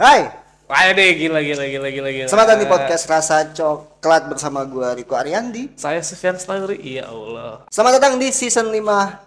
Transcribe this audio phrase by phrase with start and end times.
[0.00, 0.32] Hai,
[0.64, 2.26] Wah deh gila gila gila gila gila.
[2.30, 5.74] selamat datang di podcast Rasa Coklat bersama gua Riko Ariandi.
[5.74, 6.78] Saya Sufyan Slauri.
[6.78, 7.66] Iya Allah.
[7.68, 8.80] Selamat datang di season 5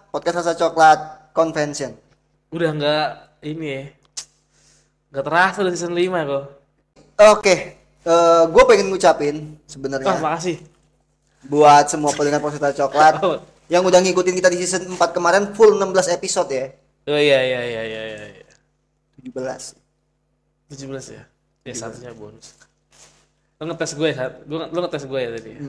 [0.08, 0.98] podcast Rasa Coklat
[1.30, 1.92] Convention.
[2.48, 3.08] Udah nggak
[3.44, 3.82] ini ya.
[5.12, 6.44] Nggak terasa udah season 5 kok.
[7.30, 7.54] Oke,
[8.02, 10.58] eh gue pengen ngucapin sebenarnya makasih.
[11.44, 13.36] buat semua pendengar podcast Rasa Coklat Oh.
[13.68, 16.66] yang udah ngikutin kita di season 4 kemarin full 16 episode ya.
[17.04, 18.24] Oh iya iya iya iya iya.
[18.32, 18.44] iya.
[19.22, 19.83] 17.
[20.74, 21.24] 17 ya.
[21.64, 22.58] Ya satunya bonus.
[23.56, 25.50] Lo ngetes gue ya, lo ngetes gue ya tadi.
[25.56, 25.60] ya?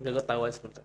[0.00, 0.84] Udah gue tahu aja sebentar.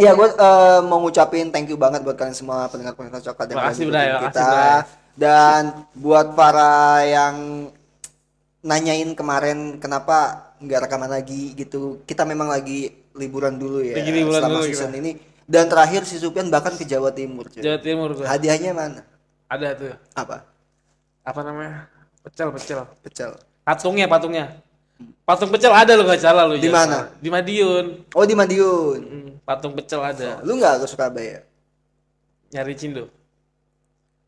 [0.00, 3.58] Iya, gue eh, mau ngucapin thank you banget buat kalian semua pendengar podcast Coklat yang
[3.60, 4.46] udah Makasih, makasih, kita.
[4.48, 4.80] Bray.
[5.20, 7.36] Dan buat para yang
[8.64, 14.40] nanyain kemarin kenapa nggak rekaman lagi gitu, kita memang lagi liburan dulu ya Lagi liburan
[14.40, 15.12] selama dulu season ini.
[15.50, 17.50] Dan terakhir si Supian bahkan ke Jawa Timur.
[17.50, 17.60] cuy.
[17.60, 18.24] Jawa Timur gue.
[18.24, 19.02] Hadiahnya mana?
[19.50, 19.92] Ada tuh.
[20.14, 20.46] Apa?
[21.26, 21.90] Apa namanya?
[22.20, 22.80] Pecel pecel.
[23.00, 23.30] Pecel.
[23.64, 24.46] Patungnya patungnya.
[25.24, 26.60] Patung pecel ada lo gak salah lo.
[26.60, 27.08] Di mana?
[27.16, 28.04] Di Madiun.
[28.12, 29.00] Oh di Madiun.
[29.00, 30.44] Hmm, patung pecel ada.
[30.44, 31.40] Lu nggak ke Surabaya?
[32.52, 33.08] Nyari cindo.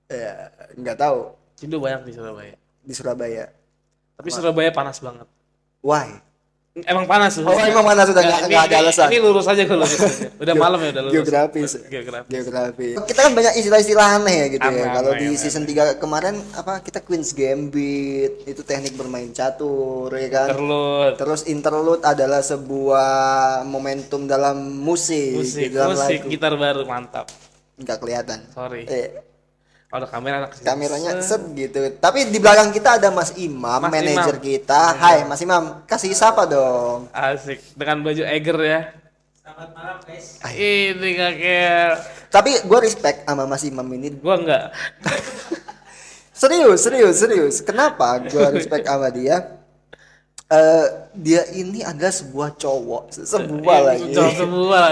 [0.09, 2.55] Ya, nggak tahu Cindo banyak di Surabaya.
[2.83, 3.45] di Surabaya.
[4.19, 5.29] Tapi Surabaya panas banget.
[5.83, 6.19] Why?
[6.73, 7.37] Emang panas.
[7.37, 9.13] Oh, emang panas, udah nggak- ada alasan.
[9.13, 10.33] Ini lurus aja kalau lurus aja.
[10.41, 11.15] Udah malam ya udah lurus.
[11.15, 11.71] Geografis.
[11.85, 12.33] Geografis.
[12.33, 12.89] Geografi.
[12.97, 14.85] Kita kan banyak istilah-istilah aneh ya gitu ya.
[14.91, 20.49] Kalau di season 3 kemarin apa kita Queen's Gambit, itu teknik bermain catur ya kan.
[20.49, 21.13] Terlut.
[21.21, 23.13] Terus interlude adalah sebuah
[23.69, 26.33] momentum dalam musik, Musik, dalam musik, lagu.
[26.33, 27.29] gitar baru mantap.
[27.77, 28.49] Nggak kelihatan.
[28.49, 28.89] Sorry.
[28.89, 29.13] Eh,
[29.93, 30.65] Kalau kamera anak kecil.
[30.65, 31.77] kameranya set gitu.
[32.01, 34.41] Tapi di belakang kita ada Mas Imam, Mas manajer Imam.
[34.41, 34.97] kita.
[34.97, 37.13] Hai Mas Imam, kasih sapa dong.
[37.13, 38.81] Asik dengan baju Eger ya.
[39.37, 40.41] Selamat malam guys.
[40.49, 41.93] Ini kakek.
[42.33, 44.73] Tapi gue respect sama Mas Imam ini Gua enggak.
[46.41, 47.57] Serius, serius, serius.
[47.61, 49.61] Kenapa gue respect sama dia?
[50.49, 54.09] Eh dia ini adalah sebuah cowok, se- sebuah lagi.
[54.11, 54.83] Cowok semua.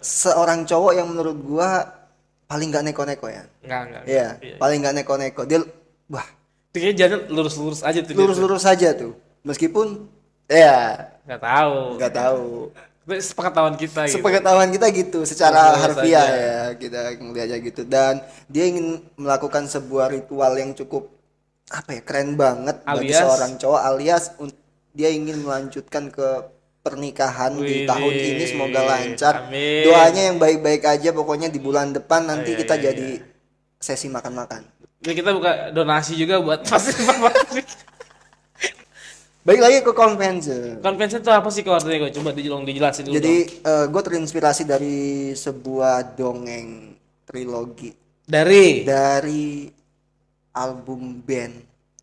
[0.00, 1.99] Seorang cowok yang menurut gua
[2.50, 3.46] paling gak neko-neko ya.
[3.62, 4.02] Enggak, enggak.
[4.04, 4.26] Iya,
[4.58, 5.42] paling gak neko-neko.
[5.46, 5.62] Dia,
[6.10, 6.26] wah,
[6.70, 8.10] Kayaknya jalan lurus-lurus aja tuh.
[8.10, 9.12] dia lurus-lurus saja tuh.
[9.42, 10.10] Meskipun,
[10.46, 11.74] ya, Enggak tahu.
[11.96, 12.46] nggak tahu.
[13.00, 14.14] Tapi sepengetahuan kita gitu.
[14.14, 16.36] Sepengetahuan kita gitu, secara Lurus harfiah aja.
[16.36, 17.82] ya kita ngeliatnya gitu.
[17.82, 21.10] Dan dia ingin melakukan sebuah ritual yang cukup
[21.70, 23.22] apa ya keren banget bagi Alias?
[23.22, 24.24] seorang cowok alias
[24.90, 26.28] dia ingin melanjutkan ke
[26.80, 29.48] pernikahan di Wih, tahun ini semoga lancar.
[29.48, 29.84] amin.
[29.84, 33.10] Doanya yang baik-baik aja pokoknya di bulan depan nanti iya, kita iya, jadi
[33.76, 34.64] sesi makan-makan.
[35.00, 36.92] Ini kita buka donasi juga buat pasti.
[39.40, 40.84] Baik lagi ke convention.
[40.84, 42.12] Convention itu apa sih artinya kau?
[42.20, 43.16] Coba dijelasin, dijelasin dulu.
[43.16, 46.92] Jadi gue terinspirasi dari sebuah dongeng
[47.24, 47.96] trilogi
[48.30, 49.66] dari dari
[50.54, 51.56] album band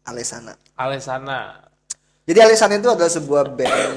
[0.07, 0.55] Alesana.
[0.75, 1.66] Alesana.
[2.27, 3.95] Jadi Alesana itu adalah sebuah band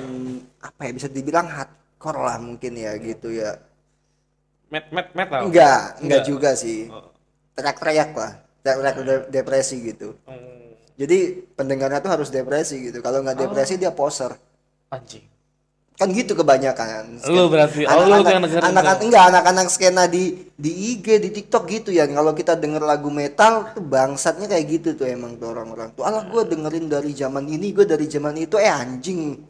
[0.60, 3.58] apa ya bisa dibilang hardcore lah mungkin ya gitu ya.
[4.70, 5.50] Met met metal.
[5.50, 6.24] Enggak, enggak Enggak.
[6.30, 6.86] juga sih.
[6.86, 7.10] Oh.
[7.58, 8.32] Teriak-teriak lah.
[8.62, 10.14] Teriak-teriak de- depresi gitu.
[10.30, 13.02] Hmm, Jadi pendengarnya tuh harus depresi gitu.
[13.02, 14.30] Kalau nggak depresi dia poser.
[14.91, 15.22] anjing.
[16.00, 17.21] Kan gitu kebanyakan.
[17.28, 19.05] Lu berarti- oh, lu yang dengerin anak-anak tuh.
[19.05, 22.09] enggak anak-anak skena di di IG, di TikTok gitu ya.
[22.09, 26.09] Kalau kita denger lagu metal tuh bangsatnya kayak gitu tuh emang tuh orang-orang tuh.
[26.09, 29.44] Alah gue dengerin dari zaman ini, gue dari zaman itu eh anjing.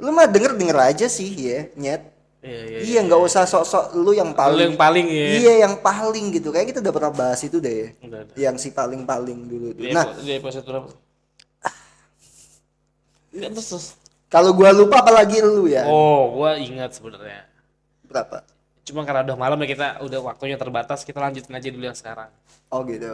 [0.00, 2.00] Lu mah denger denger aja sih ya, nyet.
[2.40, 2.78] Iya iya.
[2.80, 4.72] Iya nggak usah sok-sok lu yang Lu paling.
[4.72, 5.26] yang paling ya.
[5.36, 6.48] Iya yang paling gitu.
[6.48, 7.92] Kayak kita udah pernah bahas itu deh.
[8.00, 8.32] Udah, udah.
[8.32, 9.84] Yang si paling-paling dulu tuh.
[9.84, 10.88] Di, Nah, di episode berapa?
[13.30, 13.86] Terus terus.
[14.30, 15.84] Kalau gua lupa apalagi lu ya.
[15.90, 17.44] Oh, gua ingat sebenarnya.
[18.06, 18.46] Berapa?
[18.86, 22.30] Cuma karena udah malam ya kita udah waktunya terbatas, kita lanjutin aja dulu yang sekarang.
[22.70, 23.10] Oh gitu.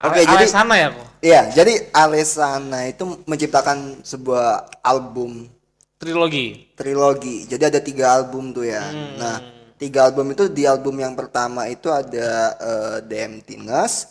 [0.00, 1.06] Oke, Oke, jadi sana ya kok.
[1.20, 5.44] Iya, jadi Alessana itu menciptakan sebuah album
[6.00, 6.72] Trilogi.
[6.72, 7.44] trilogi.
[7.44, 8.80] Jadi ada tiga album tuh ya.
[9.20, 9.36] Nah,
[9.76, 14.08] tiga album itu di album yang pertama itu ada eh, The Emptiness.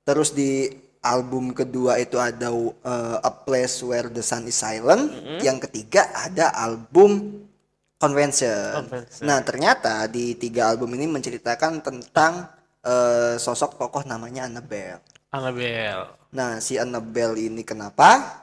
[0.00, 5.12] Terus di album kedua itu ada eh, A Place Where the Sun is Silent.
[5.40, 7.44] Yang ketiga ada album
[8.00, 8.88] Convention.
[8.88, 9.22] Convention.
[9.28, 12.48] Nah, ternyata di tiga album ini menceritakan tentang
[12.80, 15.04] eh, sosok tokoh namanya Annabelle.
[15.28, 16.16] Annabelle.
[16.32, 18.40] Nah, si Annabelle ini kenapa?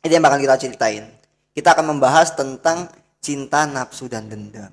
[0.00, 1.04] Ini yang bakal kita ceritain.
[1.52, 2.88] Kita akan membahas tentang
[3.20, 4.72] cinta, nafsu, dan dendam.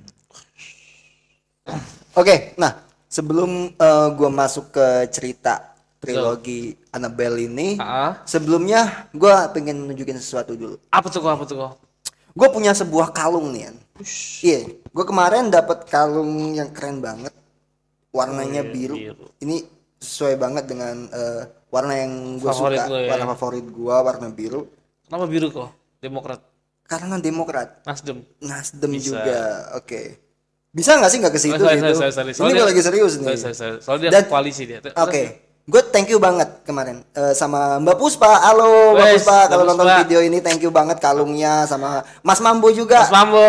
[2.16, 5.75] Oke, nah sebelum eh, gua masuk ke cerita
[6.07, 10.78] trilogi Annabelle ini, Ah, sebelumnya gua pengen nunjukin sesuatu dulu.
[10.88, 11.31] apa tuh kok?
[11.31, 11.74] Apa tuh kok?
[12.31, 13.75] Gue punya sebuah kalung nih, An.
[14.42, 17.31] Iya, gue kemarin dapat kalung yang keren banget,
[18.12, 18.96] warnanya Oh, biru.
[18.96, 19.25] biru.
[19.40, 19.63] Ini
[19.96, 23.10] sesuai banget dengan eh, warna yang gue suka lo ya.
[23.10, 24.68] warna favorit gua warna biru
[25.02, 25.69] Kenapa biru kok?
[25.98, 26.40] Demokrat,
[26.84, 28.22] karena Demokrat Nasdem.
[28.40, 29.06] Nasdem Bisa.
[29.12, 29.40] juga
[29.74, 30.02] oke
[30.69, 32.52] bisa nggak sih nggak ke situ gitu sorry, sorry, sorry.
[32.52, 33.78] ini gue lagi serius nih Sorry, sorry, sorry.
[33.80, 34.80] Soalnya dia Dan- koalisi dia.
[34.98, 35.24] Oke,
[35.66, 38.30] gue thank you banget kemarin eh, sama Mbak Puspa.
[38.38, 43.02] Halo Mbak Puspa, kalau nonton video ini thank you banget kalungnya sama Mas Mambo juga
[43.02, 43.46] Mas Mambo,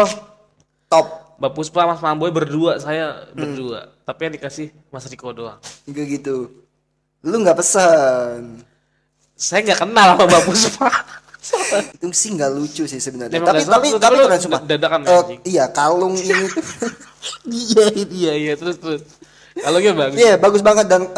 [0.88, 1.06] top.
[1.36, 3.36] Mbak Puspa, Mas Mamboy berdua, saya Hmm.
[3.36, 3.92] berdua.
[4.08, 5.60] Tapi yang dikasih Mas Riko doang.
[5.84, 6.48] Gue gitu.
[7.20, 8.64] Lu nggak pesan.
[9.36, 10.88] Saya nggak kenal sama Mbak Puspa.
[12.00, 13.36] Itu sih nggak lucu sih sebenarnya.
[13.38, 16.32] Tapi tapi tapi keren dadakan, Eh, iya kalung ini
[17.46, 19.02] iya, iya, iya, terus terus.
[19.56, 20.14] Gitu bagus.
[20.14, 21.08] Iya bagus banget dan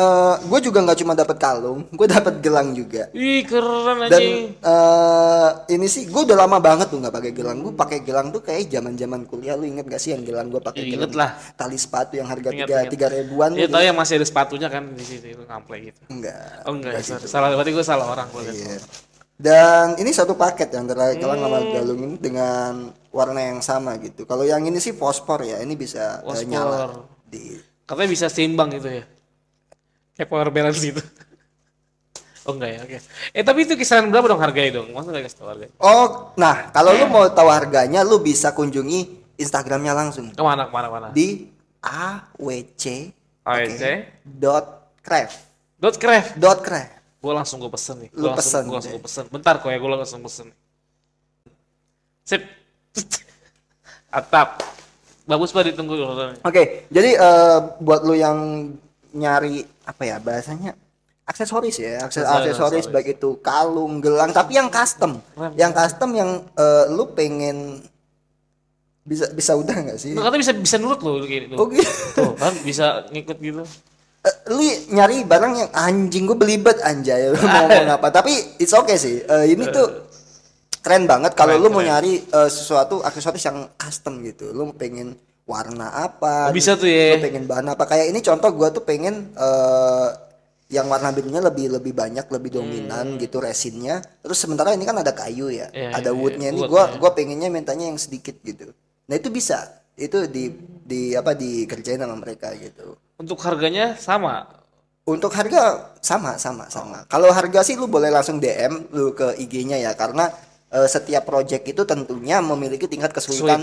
[0.40, 3.11] gue juga nggak cuma dapat kalung, gue dapat gelang juga.
[3.11, 4.38] Ih, keren Dan anjing.
[4.56, 7.58] eh ini sih gue udah lama banget tuh nggak pakai gelang.
[7.61, 9.58] Gue pakai gelang tuh kayak zaman zaman kuliah.
[9.58, 11.31] Lu inget gak sih yang gelang gue pakai Inget gelang lah.
[11.52, 13.52] tali sepatu yang harga tiga tiga ribuan?
[13.52, 13.75] Iya, tuh.
[13.75, 16.00] tahu yang masih ada sepatunya kan di situ itu ngamplek gitu.
[16.08, 16.62] Enggak.
[16.62, 17.26] Oh enggak, sorry.
[17.26, 18.79] salah berarti gue salah orang gue Iya.
[19.35, 21.70] Dan ini satu paket yang antara gelang sama Hmm.
[21.70, 22.73] galung ini dengan
[23.08, 24.26] warna yang sama gitu.
[24.26, 26.46] Kalau yang ini sih fosfor ya, ini bisa eh, Fosfor.
[26.46, 26.79] nyala
[27.25, 27.55] di
[27.88, 29.05] Katanya bisa seimbang gitu ya.
[30.12, 31.00] Kayak power balance gitu.
[32.44, 32.99] Oh enggak ya, oke.
[33.32, 34.93] Eh tapi itu kisaran berapa dong harganya dong?
[34.93, 35.73] Masa nggak kasih tau harganya?
[35.81, 40.73] Oh, nah kalau lu mau tahu harganya, lu bisa kunjungi Instagramnya langsung Ke mana, ke
[40.73, 41.08] mana, ke mana?
[41.12, 41.49] di
[41.85, 42.85] awc
[43.44, 43.82] AEC
[44.25, 45.37] dot craft
[45.76, 46.40] dot craft.
[46.40, 46.93] dot craft.
[47.20, 48.11] Gue langsung gue pesen nih.
[48.17, 49.25] Lu Gua langsung, pesen, Gue langsung gue pesen.
[49.31, 50.49] Bentar kok ya, gue langsung pesen.
[52.25, 52.43] Sip.
[54.19, 54.62] Atap.
[55.28, 55.94] Bagus pak ditunggu.
[56.40, 58.72] Oke, jadi eh, buat lu yang
[59.12, 60.72] nyari apa ya bahasanya
[61.28, 62.56] aksesoris ya, akses Aksesoris.
[62.56, 65.52] aksesoris baik itu kalung, gelang, tapi yang custom, Keren.
[65.60, 67.84] yang custom yang eh, lu pengen
[69.04, 70.16] bisa bisa udah nggak sih?
[70.16, 71.54] Katanya bisa bisa nurut kayak gitu.
[71.60, 71.92] Oh gitu.
[72.16, 73.62] Tuh kan bisa ngikut gitu.
[74.19, 78.75] Eh, lu nyari barang yang anjing gue belibet anjay lu mau ngomong apa tapi it's
[78.75, 80.07] okay sih Eh, ini tuh
[80.88, 81.90] keren banget kalau Keren, lu mau keren.
[81.93, 85.12] nyari eh, sesuatu aksesoris yang custom gitu lu pengen
[85.44, 87.12] warna apa Oh, bisa tuh ya.
[87.12, 90.08] lu pengen bahan apa kayak ini contoh gua tuh pengen eh,
[90.69, 95.12] yang warna birunya lebih lebih banyak lebih dominan gitu resinnya terus sementara ini kan ada
[95.12, 95.76] kayu ya Hmm.
[95.79, 96.96] Iya, ada iya, woodnya iya, ini wood, gua iya.
[96.96, 98.73] gua pengennya mintanya yang sedikit gitu
[99.05, 99.64] nah itu bisa
[99.94, 100.52] itu di
[100.85, 104.44] di apa dikerjain sama mereka gitu Untuk harganya sama.
[105.05, 107.00] untuk harga sama sama sama.
[107.08, 110.29] Kalau harga sih lu boleh langsung DM lu ke IG-nya ya karena
[110.73, 113.61] eh, setiap project itu tentunya memiliki tingkat kesulitan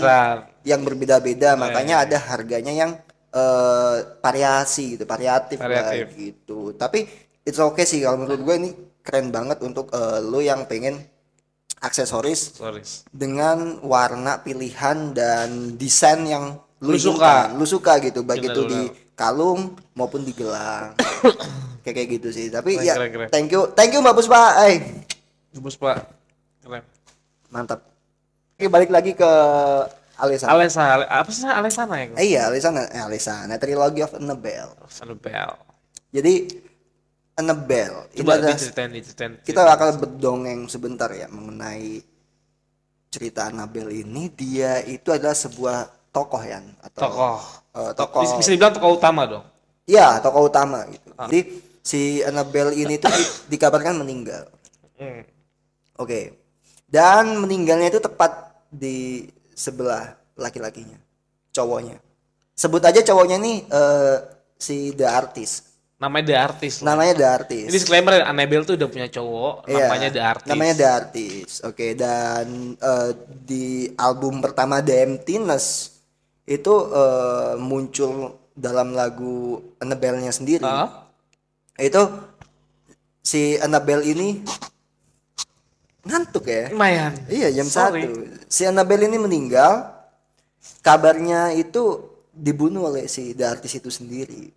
[0.66, 1.54] yang berbeda-beda.
[1.54, 2.06] Makanya iya.
[2.06, 2.90] ada harganya yang
[3.30, 6.06] eh, variasi gitu, variatif, lah Variatif.
[6.16, 6.72] gitu.
[6.74, 7.06] Tapi
[7.46, 8.70] it's okay sih kalau menurut gue ini
[9.02, 10.98] keren banget untuk eh, lu yang pengen
[11.78, 12.80] aksesoris Sorry.
[13.12, 17.52] dengan warna pilihan dan desain yang lu, Lu suka.
[17.52, 18.80] lu suka gitu baik itu di
[19.12, 20.96] kalung maupun di gelang
[21.84, 23.28] kayak kayak gitu sih tapi Keren, ya keren, keren.
[23.28, 25.04] thank you thank you mbak Puspa eh
[25.56, 25.96] Bagus pak.
[26.60, 26.84] Keren.
[27.48, 27.80] Mantap
[28.52, 29.30] Oke balik lagi ke
[30.16, 32.08] Alisa Alesa, Ale- apa sih Alesana ya?
[32.14, 35.56] eh, iya Alisana eh, Alisana Trilogy of Annabelle Annabelle.
[36.08, 36.34] jadi
[37.36, 39.32] Annabelle ini Coba adalah diceritain, diceritain.
[39.44, 42.00] kita akan berdongeng sebentar ya mengenai
[43.06, 45.78] cerita Annabelle ini dia itu adalah sebuah
[46.08, 47.38] tokoh ya atau tokoh.
[47.92, 49.44] Tok- tokoh Bisa, dibilang tokoh utama dong.
[49.84, 51.28] ya tokoh utama gitu Ah.
[51.28, 51.40] jadi
[51.78, 54.48] si Annabelle ini tuh di- dikabarkan meninggal
[54.96, 55.20] Hmm.
[55.94, 56.45] oke
[56.86, 60.98] dan meninggalnya itu tepat di sebelah laki-lakinya
[61.50, 61.98] cowoknya
[62.52, 64.16] sebut aja cowoknya nih eh,
[64.56, 65.66] si the artist
[65.96, 66.78] Namanya The Artist.
[66.84, 70.50] namanya the artist Ini disclaimer Annabelle tuh udah punya cowok, Iya, namanya The Artist.
[70.52, 71.54] Namanya The Artist.
[71.64, 75.96] Oke, dan eh, di album pertama The Emptiness
[76.44, 80.68] itu eh, muncul dalam lagu Annabelle-nya sendiri.
[80.68, 81.08] Hah?
[81.80, 82.12] Itu
[83.24, 84.44] si Annabelle ini
[86.06, 86.70] ngantuk ya.
[86.70, 87.12] Lumayan.
[87.26, 88.06] Iya, jam Sorry.
[88.06, 88.22] satu.
[88.46, 89.92] Si Annabelle ini meninggal.
[90.82, 94.50] Kabarnya itu dibunuh oleh si The Artist itu sendiri.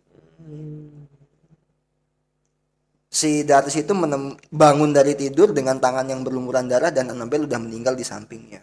[3.09, 7.49] Si The Artist itu menem- bangun dari tidur dengan tangan yang berlumuran darah dan Annabelle
[7.49, 8.61] udah meninggal di sampingnya.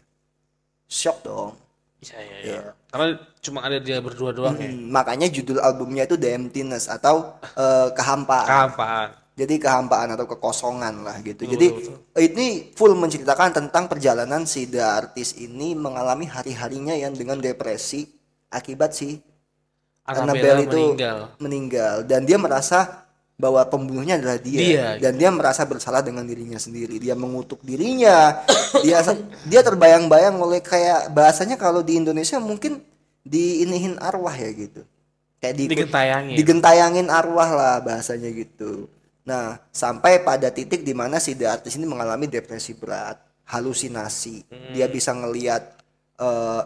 [0.87, 1.59] Shock dong.
[1.99, 2.61] Iya, iya, iya.
[2.87, 4.71] Karena cuma ada dia berdua doang ya.
[4.71, 8.71] Hmm, makanya judul albumnya itu The Emptiness atau eh, kehampaan.
[8.71, 9.09] Kapan?
[9.37, 11.45] Jadi kehampaan atau kekosongan lah gitu.
[11.45, 17.13] Betul, Jadi betul, ini full menceritakan tentang perjalanan si The Artist ini mengalami hari-harinya yang
[17.13, 18.09] dengan depresi
[18.49, 19.21] akibat si
[20.09, 21.19] Annabella Annabelle itu meninggal.
[21.37, 23.05] meninggal dan dia merasa
[23.37, 26.97] bahwa pembunuhnya adalah dia, Dia, dan dia merasa bersalah dengan dirinya sendiri.
[26.97, 28.41] Dia mengutuk dirinya.
[28.85, 29.05] dia
[29.45, 32.81] dia terbayang-bayang oleh kayak bahasanya kalau di Indonesia mungkin
[33.21, 34.81] diinihin arwah ya gitu.
[35.37, 36.35] kayak di Digentayangin.
[36.41, 38.89] digentayangin arwah lah bahasanya gitu.
[39.27, 44.47] Nah, sampai pada titik di mana si The Artist ini mengalami depresi berat, halusinasi.
[44.71, 45.63] Dia bisa ngelihat
[46.17, 46.63] eh,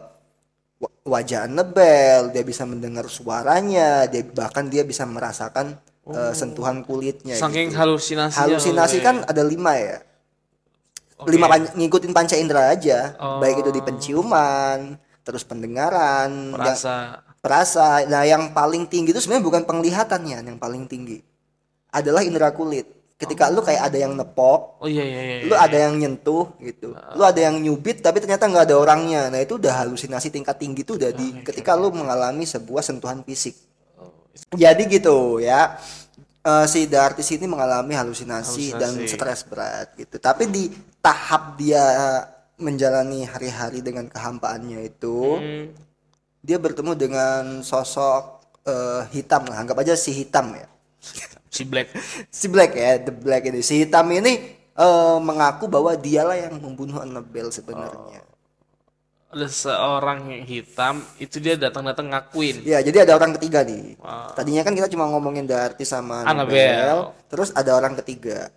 [0.77, 7.33] wa- wajah Annabelle, dia bisa mendengar suaranya, dia bahkan dia bisa merasakan eh, sentuhan kulitnya.
[7.35, 7.81] Saking gitu.
[7.81, 8.45] halusinasinya.
[8.45, 9.05] Halusinasi oke.
[9.05, 9.99] kan ada lima ya.
[11.17, 11.33] Oke.
[11.33, 13.41] Lima pan- ngikutin panca indera aja, Oh.
[13.41, 17.25] baik itu di penciuman, terus pendengaran, yang- Perasa.
[17.41, 18.05] perasa.
[18.05, 21.25] Nah, yang paling tinggi itu sebenarnya bukan penglihatannya, yang paling tinggi
[21.91, 22.87] adalah indera kulit.
[23.15, 25.37] Ketika lu kayak ada yang nepok, Oh iya iya iya.
[25.45, 29.29] lu ada yang nyentuh gitu, lu ada yang nyubit tapi ternyata nggak ada orangnya.
[29.29, 33.53] Nah itu udah halusinasi tingkat tinggi tuh udah di ketika lu mengalami sebuah sentuhan fisik.
[34.57, 35.77] Jadi gitu ya.
[36.41, 39.13] Eh, si The Artist ini mengalami halusinasi, dan Halusinasi.
[39.13, 40.17] stres berat gitu.
[40.17, 40.73] Tapi di
[41.05, 41.85] tahap dia
[42.57, 45.65] menjalani hari-hari dengan kehampaannya itu, Hmm.
[46.41, 50.65] dia bertemu dengan sosok eh, hitam lah anggap aja si hitam ya
[51.51, 51.91] Si Black.
[52.31, 54.39] si black ya the black ini si hitam ini
[54.73, 58.23] eh, mengaku bahwa dialah yang membunuh Annabelle sebenarnya
[59.31, 62.63] Ada seorang yang hitam itu dia datang-datang ngakuin.
[62.63, 64.35] ya jadi ada orang ketiga nih Wow.
[64.35, 66.71] tadinya kan kita cuma ngomongin Darty sama Annabelle.
[66.71, 68.51] Annabelle terus ada orang ketiga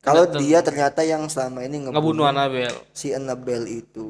[0.00, 2.76] kalau dia ternyata yang selama ini Ngebunuh ngebunuh Annabelle.
[2.90, 4.08] si Annabelle itu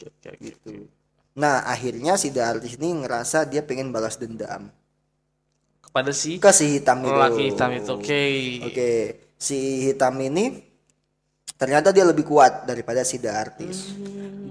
[0.00, 0.30] oke.
[0.40, 0.88] gitu
[1.34, 4.68] nah akhirnya si Darty ini ngerasa dia pengen balas dendam
[5.94, 7.94] Kepada si ke si hitam itu lelaki hitam itu.
[7.94, 8.22] Oke.
[8.66, 8.90] Oke,
[9.38, 10.58] si hitam ini
[11.54, 13.94] ternyata dia lebih kuat daripada si The Artist.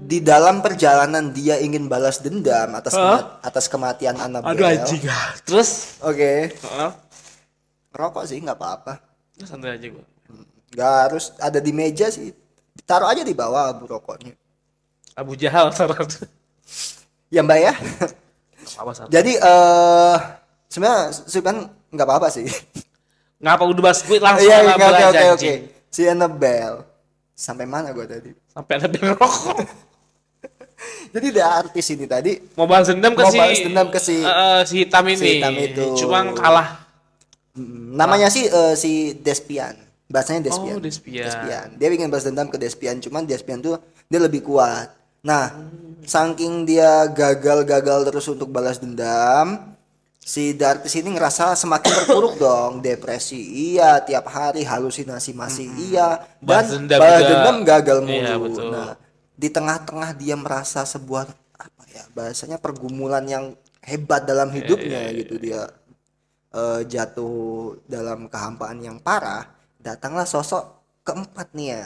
[0.08, 4.56] Di dalam perjalanan dia ingin balas dendam atas kema- atas kematian Annabelle.
[4.56, 5.04] Aduh anjing.
[5.44, 6.00] Terus?
[6.00, 6.90] Oke, Heeh.
[7.92, 9.04] rokok sih nggak apa-apa.
[9.44, 10.04] Santai aja gua.
[10.72, 12.32] Nggak harus ada di meja sih.
[12.88, 14.32] Taruh aja di bawah bu rokoknya.
[15.12, 16.08] Abu Jahal taruh.
[17.28, 17.72] Ya mbak ya.
[19.12, 20.16] Jadi eh
[20.66, 22.46] sebenarnya sebenarnya nggak apa-apa sih.
[23.36, 25.52] Ngapa udah bahas gue langsung Iya, Annabelle oke oke oke.
[25.88, 26.78] Si Annabelle
[27.30, 28.30] sampai mana gua tadi?
[28.48, 29.34] Sampai ada rokok.
[31.14, 34.18] Jadi The Artist ini tadi Mau balas dendam ke Mau si balas dendam ke si-
[34.18, 35.38] eh, si hitam ini.
[35.38, 35.84] hitam itu.
[35.96, 36.82] Cuma kalah.
[37.94, 41.66] Namanya sih eh, si Despian bahasanya Despian Oh, Despian.
[41.74, 45.48] dia ingin balas dendam ke Despian cuman Despian tuh dia lebih kuat nah
[46.04, 49.73] saking dia gagal-gagal terus untuk balas dendam
[50.24, 56.40] si Dartis ini ngerasa semakin terpuruk dong depresi iya tiap hari halusinasi masih iya dan
[56.40, 58.72] Balas dendam gagal mulu Iya, betul.
[58.72, 58.96] nah
[59.36, 63.44] di tengah-tengah dia merasa sebuah apa ya bahasanya pergumulan yang
[63.84, 65.62] hebat dalam Iya, hidupnya gitu dia
[66.50, 69.44] eh, jatuh dalam kehampaan yang parah,
[69.76, 70.64] datanglah sosok
[71.04, 71.84] keempat nih ya,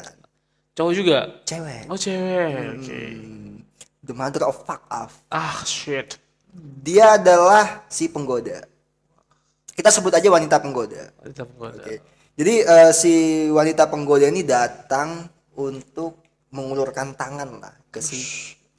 [0.76, 1.18] Cowok juga.
[1.42, 1.90] cewek.
[1.90, 2.86] Oh cewek.
[2.86, 3.66] Hmm,
[4.04, 5.26] the mother of fuck off.
[5.26, 6.20] Ah shit.
[6.56, 8.64] Dia adalah si penggoda.
[9.72, 11.12] Kita sebut aja wanita penggoda.
[11.22, 11.82] Wanita penggoda.
[11.84, 11.96] Oke.
[12.38, 13.14] Jadi eh, si
[13.50, 15.26] wanita penggoda ini datang
[15.58, 16.22] untuk
[16.54, 18.18] mengulurkan tangan lah ke si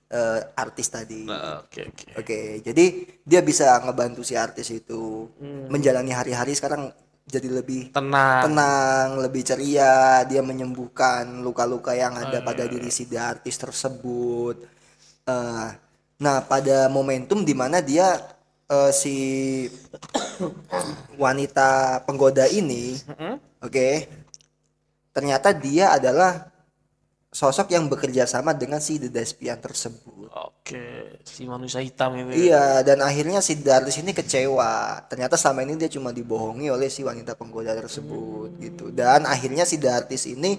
[0.10, 1.28] eh, artis tadi.
[1.28, 2.08] Nah, Oke oke.
[2.20, 2.86] Oke, jadi
[3.24, 5.68] dia bisa ngebantu si artis itu Hmm.
[5.72, 6.92] menjalani hari-hari sekarang
[7.30, 8.50] jadi lebih Tenang.
[8.50, 14.66] tenang, lebih ceria, dia menyembuhkan luka-luka yang Oh, ada iya, pada diri si artis tersebut.
[15.30, 15.70] Eh,
[16.20, 18.20] nah, pada momentum di mana dia
[18.70, 19.16] eh, si
[21.24, 23.00] wanita penggoda ini,
[23.64, 23.90] oke,
[25.16, 26.50] ternyata dia adalah
[27.30, 30.34] sosok yang bekerja sama dengan si The Despian tersebut.
[30.34, 31.22] Oke.
[31.26, 32.50] Si manusia hitam itu.
[32.50, 35.06] Iya, dan akhirnya si Darlis ini kecewa.
[35.06, 38.90] Ternyata selama ini dia cuma dibohongi oleh si wanita penggoda tersebut gitu.
[38.90, 40.58] Dan akhirnya si Darlis ini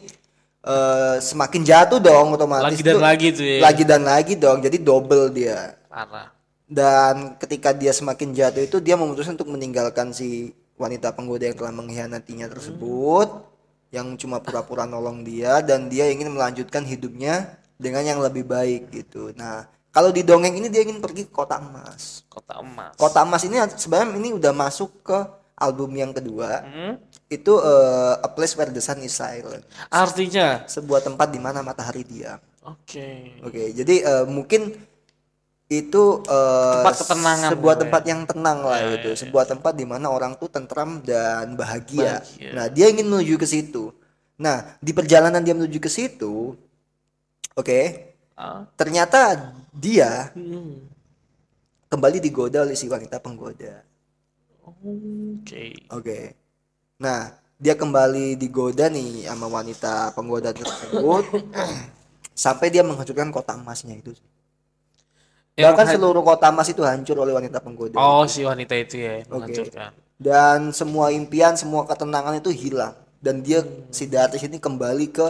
[0.64, 2.76] eh, semakin jatuh dong otomatis.
[2.76, 3.02] Lagi dan tuh.
[3.02, 3.58] lagi tuh ya.
[3.60, 4.58] Lagi dan lagi dong.
[4.60, 5.76] Jadi double dia.
[5.88, 6.32] Parah.
[6.70, 11.74] Dan ketika dia semakin jatuh itu dia memutuskan untuk meninggalkan si wanita penggoda yang telah
[11.74, 13.28] mengkhianatinya tersebut
[13.90, 19.34] yang cuma pura-pura nolong dia dan dia ingin melanjutkan hidupnya dengan yang lebih baik gitu.
[19.34, 22.22] Nah, kalau di dongeng ini dia ingin pergi ke kota emas.
[22.30, 22.94] Kota emas.
[22.94, 25.18] Kota emas ini sebenarnya ini udah masuk ke
[25.60, 26.64] album yang kedua.
[26.64, 26.92] Hmm?
[27.28, 29.62] Itu eh, A Place Where the Sun is Silent.
[29.86, 30.64] Artinya.
[30.66, 32.40] Sebuah tempat di mana matahari diam.
[32.64, 33.36] Oke.
[33.40, 34.74] Oke, jadi eh, mungkin
[35.70, 37.82] itu eh, Tempat ketenangan sebuah lah ya.
[37.86, 42.18] tempat yang tenang lah Ya, gitu, sebuah tempat di mana orang tuh tentram dan bahagia.
[42.26, 42.50] Bahagia.
[42.50, 43.94] Nah, dia ingin menuju ke situ.
[44.34, 46.56] Nah, di perjalanan dia menuju ke situ,
[47.54, 47.80] oke,
[48.34, 48.64] Ah.
[48.74, 50.80] ternyata dia Hmm.
[51.86, 53.84] kembali digoda oleh si wanita penggoda.
[54.80, 55.64] Oke.
[55.92, 56.18] Oke.
[57.00, 61.24] Nah, dia kembali digoda nih sama wanita penggoda tersebut
[62.44, 64.16] sampai dia menghancurkan kota emasnya itu.
[65.60, 68.00] Yang Bahkan seluruh kota Mas itu hancur oleh wanita penggoda.
[68.00, 69.92] Oh, si wanita itu ya menghancurkan.
[70.16, 72.96] Dan semua impian, semua ketenangan itu hilang.
[73.20, 73.60] Dan dia
[73.92, 75.28] si Dartis ini kembali ke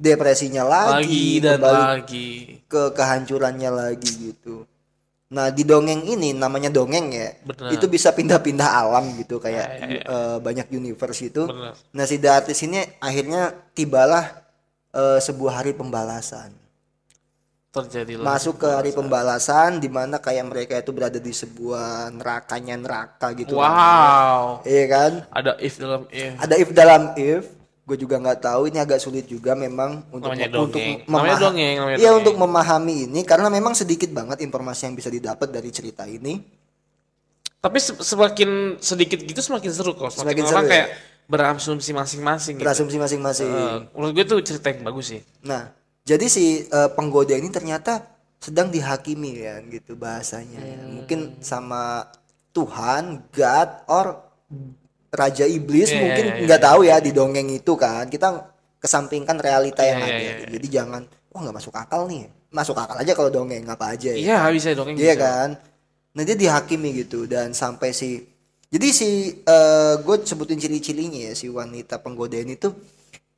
[0.00, 2.28] depresinya lagi, Lagi dan kembali lagi.
[2.64, 4.64] ke kehancurannya lagi gitu.
[5.26, 7.74] Nah di dongeng ini namanya dongeng ya, Benar.
[7.74, 10.02] itu bisa pindah-pindah alam gitu kayak Ya, ya, ya.
[10.06, 11.50] eh, banyak universe itu.
[11.50, 11.74] Benar.
[11.74, 14.46] Nah si Dartis ini akhirnya tibalah
[14.94, 16.54] eh, sebuah hari pembalasan.
[17.74, 18.24] Terjadilah.
[18.24, 23.60] Masuk ke hari pembalasan di mana kayak mereka itu berada di sebuah nerakanya neraka gitu.
[23.60, 24.64] Wow.
[24.64, 25.12] Iya kan?
[25.28, 26.32] Ada if dalam if.
[26.40, 27.44] Ada if dalam if.
[27.86, 30.96] Gue juga nggak tahu ini agak sulit juga memang untuk Namanya untuk dongeng.
[31.00, 32.18] memaha- Namanya dongeng, namanya Iya dongeng.
[32.18, 36.42] untuk memahami ini karena memang sedikit banget informasi yang bisa didapat dari cerita ini.
[37.56, 40.10] Tapi se- semakin sedikit gitu semakin seru kok.
[40.10, 40.72] Semakin, Semakin orang seru, ya?
[40.72, 40.88] kayak
[41.26, 42.64] berasumsi masing-masing gitu.
[42.64, 43.48] Berasumsi masing-masing.
[43.48, 45.22] Eh, menurut gue tuh cerita yang bagus sih.
[45.42, 45.70] Nah,
[46.02, 48.02] jadi si eh, penggoda ini ternyata
[48.36, 50.58] sedang dihakimi ya gitu bahasanya.
[50.58, 50.74] ya.
[50.76, 50.90] Hmm.
[51.00, 52.06] Mungkin sama
[52.50, 54.06] Tuhan, God, or
[55.16, 58.04] Raja Iblis Iya, mungkin iya, iya, nggak tahu ya di dongeng itu kan.
[58.06, 60.52] Kita kesampingkan realita yang Iya, ada.
[60.52, 62.28] Jadi jangan, wah nggak masuk akal nih.
[62.52, 64.20] Masuk akal aja kalau dongeng apa aja ya.
[64.20, 64.94] Iya bisa dongeng.
[65.00, 65.24] Iya bisa.
[65.24, 65.48] kan?
[66.16, 68.24] Nah dia dihakimi gitu dan sampai si
[68.66, 69.40] jadi si
[70.04, 72.74] gue sebutin ciri-cirinya ya si wanita penggoda ini tuh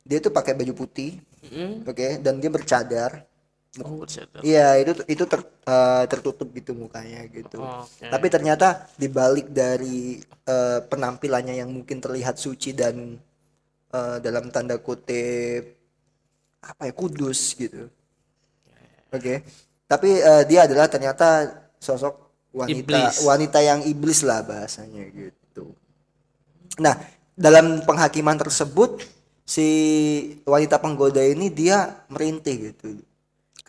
[0.01, 1.85] dia tuh pakai baju putih, Mm-mm.
[1.85, 3.28] oke, dan dia bercadar.
[3.77, 4.01] Oh.
[4.41, 7.61] Iya itu itu ter- eh, tertutup gitu mukanya gitu.
[7.61, 8.09] Oke.
[8.09, 13.21] Tapi ternyata dibalik dari eh, penampilannya yang mungkin terlihat suci dan
[13.93, 15.77] eh, dalam tanda kutip
[16.65, 17.85] apa ya kudus gitu.
[19.13, 19.45] Oke.
[19.85, 21.27] Tapi eh, dia adalah ternyata
[21.77, 23.15] sosok wanita Iblis.
[23.21, 25.77] wanita yang iblis lah bahasanya gitu.
[26.81, 26.97] Nah,
[27.37, 29.05] dalam penghakiman tersebut
[29.45, 29.67] si
[30.49, 32.97] wanita penggoda ini dia merintih gitu.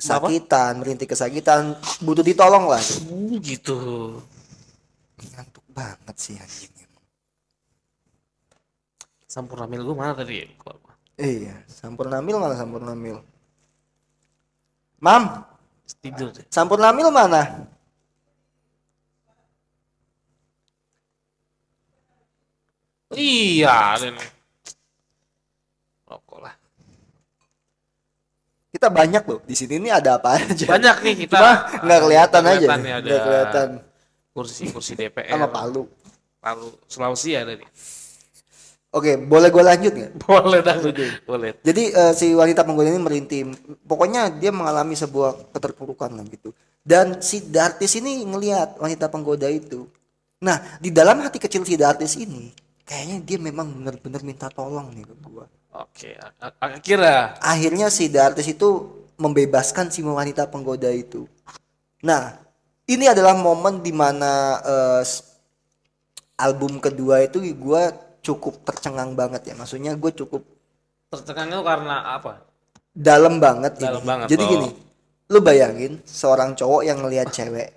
[0.01, 2.81] Kesakitan, merintih kesakitan, butuh ditolong lah.
[3.05, 3.77] Uh, gitu.
[5.21, 7.05] Ngantuk banget sih anjing emang.
[9.29, 10.49] Sampurna mil gue mana tadi?
[11.21, 13.21] Iya, Sampurnamil mana Sampurnamil?
[15.05, 15.45] Mam,
[16.01, 16.49] Tidur deh.
[16.49, 17.69] Sampurnamil mana?
[23.13, 24.29] Iya, ada nih.
[26.09, 26.55] Rokok lah.
[28.81, 30.65] Kita banyak loh di sini ini ada apa aja.
[30.65, 31.37] Banyak nih kita.
[31.37, 31.53] Cuma
[31.85, 32.57] nggak kelihatan aja.
[32.65, 33.69] Kelihatan Nggak kelihatan.
[34.33, 35.37] kursi-kursi DPR.
[35.37, 35.85] Sama Palu.
[36.41, 37.69] Palu Sulawesi ada nih.
[38.91, 40.13] Oke, boleh gue lanjut nggak?
[40.25, 40.81] Boleh dah.
[41.29, 41.61] Boleh.
[41.61, 43.53] Jadi eh, si wanita penggoda ini merintih.
[43.85, 46.51] Pokoknya dia mengalami sebuah keterpurukan lah gitu.
[46.81, 49.85] Dan si Dartis ini ngelihat wanita penggoda itu.
[50.41, 52.49] Nah, di dalam hati kecil si Dartis ini,
[52.83, 55.45] kayaknya dia memang benar-benar minta tolong nih ke gua.
[55.71, 56.19] Oke,
[56.59, 58.69] akhirnya Akhirnya si Dartis itu
[59.21, 61.29] membebaskan si wanita penggoda itu.
[62.03, 62.37] Nah,
[62.89, 64.33] ini adalah momen di mana
[64.65, 65.41] eh, s-
[66.41, 69.55] album kedua itu gua cukup tercengang banget ya.
[69.57, 70.43] Maksudnya gue cukup
[71.11, 72.33] tercengangnya karena apa?
[72.91, 74.09] dalam banget Dalam ini.
[74.09, 74.49] banget, Jadi oh.
[74.51, 74.69] gini,
[75.31, 77.71] lu bayangin seorang cowok yang ngelihat cewek,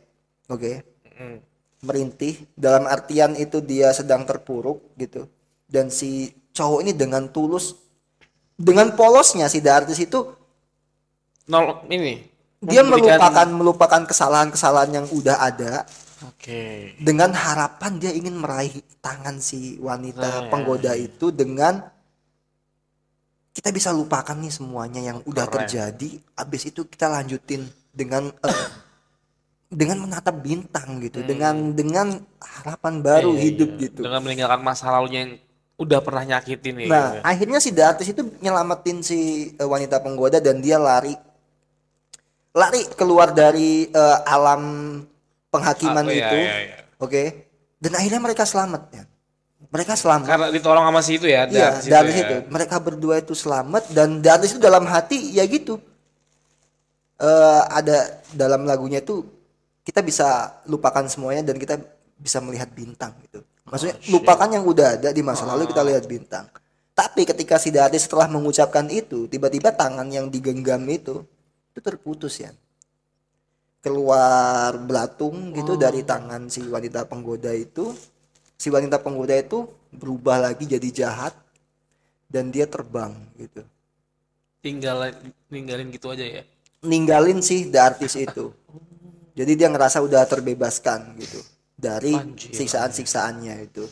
[0.49, 0.81] oke,
[1.13, 1.37] Mm.
[1.85, 5.29] merintih dalam artian itu dia sedang terpuruk gitu.
[5.69, 7.77] Dan si cowok ini dengan tulus
[8.55, 10.23] dengan polosnya si Dartis itu
[11.45, 12.23] Nol ini.
[12.59, 15.83] dia memberikan- melupakan melupakan kesalahan-kesalahan yang udah ada
[16.23, 16.95] Oke.
[16.97, 20.49] dengan harapan dia ingin meraih tangan si wanita Nah, ya.
[20.49, 21.83] penggoda itu dengan
[23.51, 25.55] kita bisa lupakan nih semuanya yang udah Keren.
[25.61, 27.61] terjadi habis itu kita lanjutin
[27.91, 28.67] dengan eh,
[29.69, 33.37] dengan menatap bintang gitu dengan dengan harapan baru Hmm.
[33.37, 33.81] Iya, hidup iya.
[33.83, 35.33] gitu Dengan meninggalkan masa lalunya yang
[35.83, 36.87] udah pernah nyakitin nih.
[36.89, 37.21] nah gitu.
[37.23, 41.13] akhirnya si Dartis itu nyelamatin si eh, wanita penggoda dan dia lari
[42.53, 44.61] lari keluar dari eh, alam
[45.53, 46.77] penghakiman Ah, iya, itu iya, iya.
[46.97, 47.23] oke
[47.77, 49.03] dan akhirnya mereka selamat ya
[49.73, 52.41] mereka selamat Karena ditolong sama si itu ya, Iya, dari situ ya.
[52.45, 55.81] Mereka berdua itu selamat dan dari situ dalam hati ya gitu.
[57.17, 59.25] Eh ada dalam lagunya itu
[59.81, 61.81] kita bisa lupakan semuanya dan kita
[62.21, 63.41] bisa melihat bintang gitu.
[63.73, 66.45] Maksudnya Oh, lupakan yang udah ada di masa lalu kita lihat bintang.
[66.93, 71.25] Tapi ketika si Dati setelah mengucapkan itu, tiba-tiba tangan yang digenggam itu
[71.73, 72.53] itu terputus ya.
[73.81, 77.97] Keluar belatung gitu dari tangan si wanita penggoda itu.
[78.61, 81.33] Si wanita penggoda itu berubah lagi jadi jahat
[82.29, 83.09] dan dia terbang
[83.41, 83.65] gitu.
[84.61, 85.17] Tinggal
[85.49, 86.45] ninggalin gitu aja ya.
[86.85, 88.53] Ninggalin sih the artis itu.
[89.33, 91.41] Jadi dia ngerasa udah terbebaskan gitu
[91.83, 93.83] dari siksaan-siksaannya itu.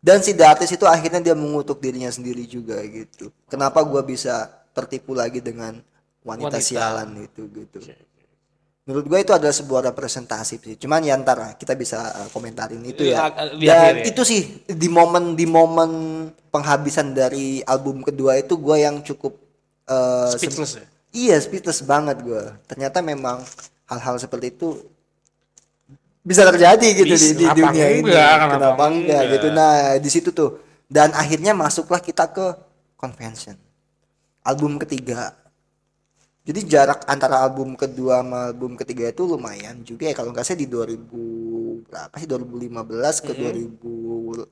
[0.00, 3.28] Dan si the artis itu akhirnya dia mengutuk dirinya sendiri juga gitu.
[3.50, 5.82] Kenapa gua bisa tertipu lagi dengan
[6.28, 6.60] wanita, Wanita.
[6.60, 7.78] sialan itu gitu.
[8.88, 13.04] menurut gue itu adalah sebuah representasi sih cuman ya ntar kita bisa uh, komentarin itu
[13.04, 15.90] ya di dan itu sih di momen di momen
[16.48, 19.36] penghabisan dari album kedua itu gue yang cukup
[19.92, 20.84] uh, Speechless ya.
[21.12, 23.44] iya speechless banget gue ternyata memang
[23.92, 24.80] hal-hal seperti itu
[26.20, 28.00] bisa terjadi gitu Bisa, di, di dunia ini.
[28.04, 29.32] enggak, kenapa kenapa enggak enggak?
[29.32, 29.46] gitu.
[29.50, 30.50] Nah di situ tuh.
[30.86, 32.46] Dan akhirnya masuklah kita ke
[32.94, 33.56] convention.
[34.40, 35.36] Album ketiga.
[36.42, 40.16] Jadi jarak antara album kedua sama album ketiga itu lumayan juga ya.
[40.16, 40.96] Kalau nggak salah di 2000
[41.84, 42.24] berapa sih?
[42.24, 44.48] 2015 ke 2000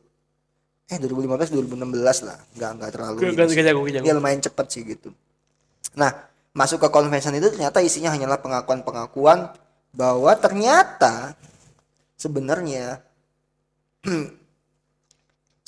[0.87, 2.39] eh 2015 2016 lah.
[2.53, 3.65] Nggak nggak terlalu Gak ini sih.
[3.65, 4.05] jago, gak jago.
[4.05, 5.09] ya lumayan cepet sih gitu.
[5.97, 6.13] Nah
[6.53, 9.51] masuk ke convention itu ternyata isinya hanyalah pengakuan-pengakuan
[9.91, 11.33] bahwa ternyata
[12.17, 13.05] sebenarnya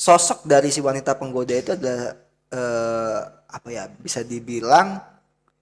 [0.09, 2.17] sosok dari si wanita penggoda itu ada
[2.49, 5.01] eh, apa ya bisa dibilang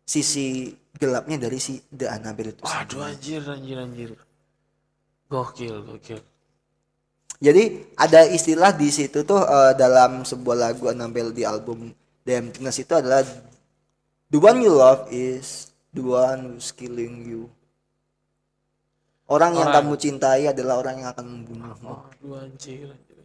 [0.07, 4.11] sisi gelapnya dari si The Annabelle itu Waduh anjir anjir anjir.
[5.27, 6.22] Gokil gokil.
[7.37, 11.92] Jadi ada istilah di situ tuh eh, dalam sebuah lagu Annabelle di album
[12.25, 13.27] The Emptiness itu adalah
[14.31, 17.51] the one you love is the one who's killing you.
[19.27, 21.93] Orang, yang kamu cintai adalah orang yang akan membunuhmu.
[22.39, 23.19] Anjir anjir.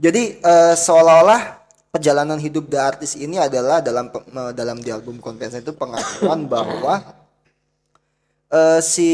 [0.00, 1.58] Jadi eh, seolah-olah
[1.90, 4.08] perjalanan hidup the artist ini adalah dalam
[4.54, 7.02] dalam di album Confession itu pengakuan bahwa
[8.48, 9.10] eh, si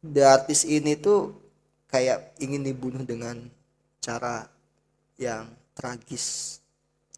[0.00, 1.34] the artist ini tuh
[1.90, 3.36] kayak ingin dibunuh dengan
[3.98, 4.46] cara
[5.20, 6.56] yang tragis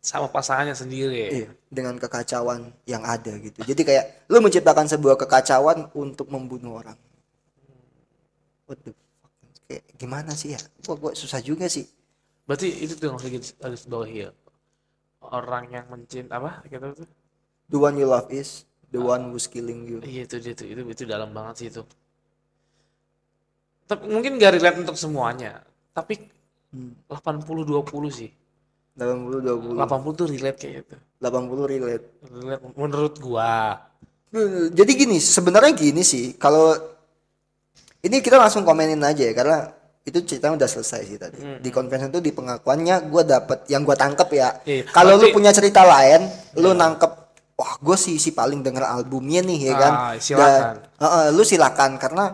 [0.03, 1.31] Sama pasangannya sendiri ya.
[1.31, 3.62] Iya, dengan kekacauan yang ada gitu.
[3.62, 6.99] Jadi kayak lu menciptakan sebuah kekacauan untuk membunuh orang.
[8.72, 9.32] What the fuck?
[9.68, 10.61] Kayak gimana sih ya?
[10.88, 11.85] Gua, gua susah juga sih.
[12.48, 14.30] Berarti itu tuh yang harus harus bawahi ya.
[15.20, 17.08] Orang yang mencint apa kita tuh?
[17.68, 20.00] The one you love is the one who's killing you.
[20.00, 21.85] Iya itu dia tuh itu itu dalam banget sih itu.
[23.85, 25.61] Tapi mungkin gak relate untuk semuanya.
[25.92, 26.32] Tapi
[26.72, 26.96] Hmm.
[27.04, 28.32] 80 20 sih.
[28.96, 29.76] 80 20.
[29.76, 30.96] 80 tuh relate kayak gitu.
[31.20, 32.04] 80 relate.
[32.32, 33.76] Relate menurut gua.
[34.72, 36.72] Jadi gini, sebenarnya gini sih, kalau
[38.03, 39.71] ini kita langsung komenin aja ya karena
[40.03, 41.38] itu ceritanya udah selesai sih tadi.
[41.62, 44.49] Di convention itu di pengakuannya gue dapet yang gue tangkep ya.
[44.67, 46.27] Iya, Kalau lu punya cerita lain,
[46.59, 47.12] lu nangkep
[47.55, 49.93] wah gue sih si paling denger albumnya nih ya kan.
[49.95, 50.51] Ah, silakan.
[50.51, 50.75] Dan,
[51.07, 52.25] Heeh, lu silakan karena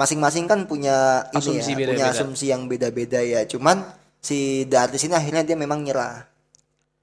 [0.00, 2.12] masing-masing kan punya ini Asumsi ya, punya beda-beda.
[2.16, 3.40] asumsi yang beda-beda ya.
[3.44, 3.84] Cuman
[4.24, 6.24] si The Artist ini akhirnya dia memang nyerah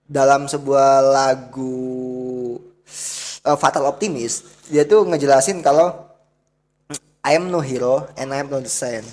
[0.09, 2.57] dalam sebuah lagu
[3.45, 6.04] uh, Fatal Optimist dia tuh ngejelasin kalau
[7.25, 9.05] I am no hero and I am no saint.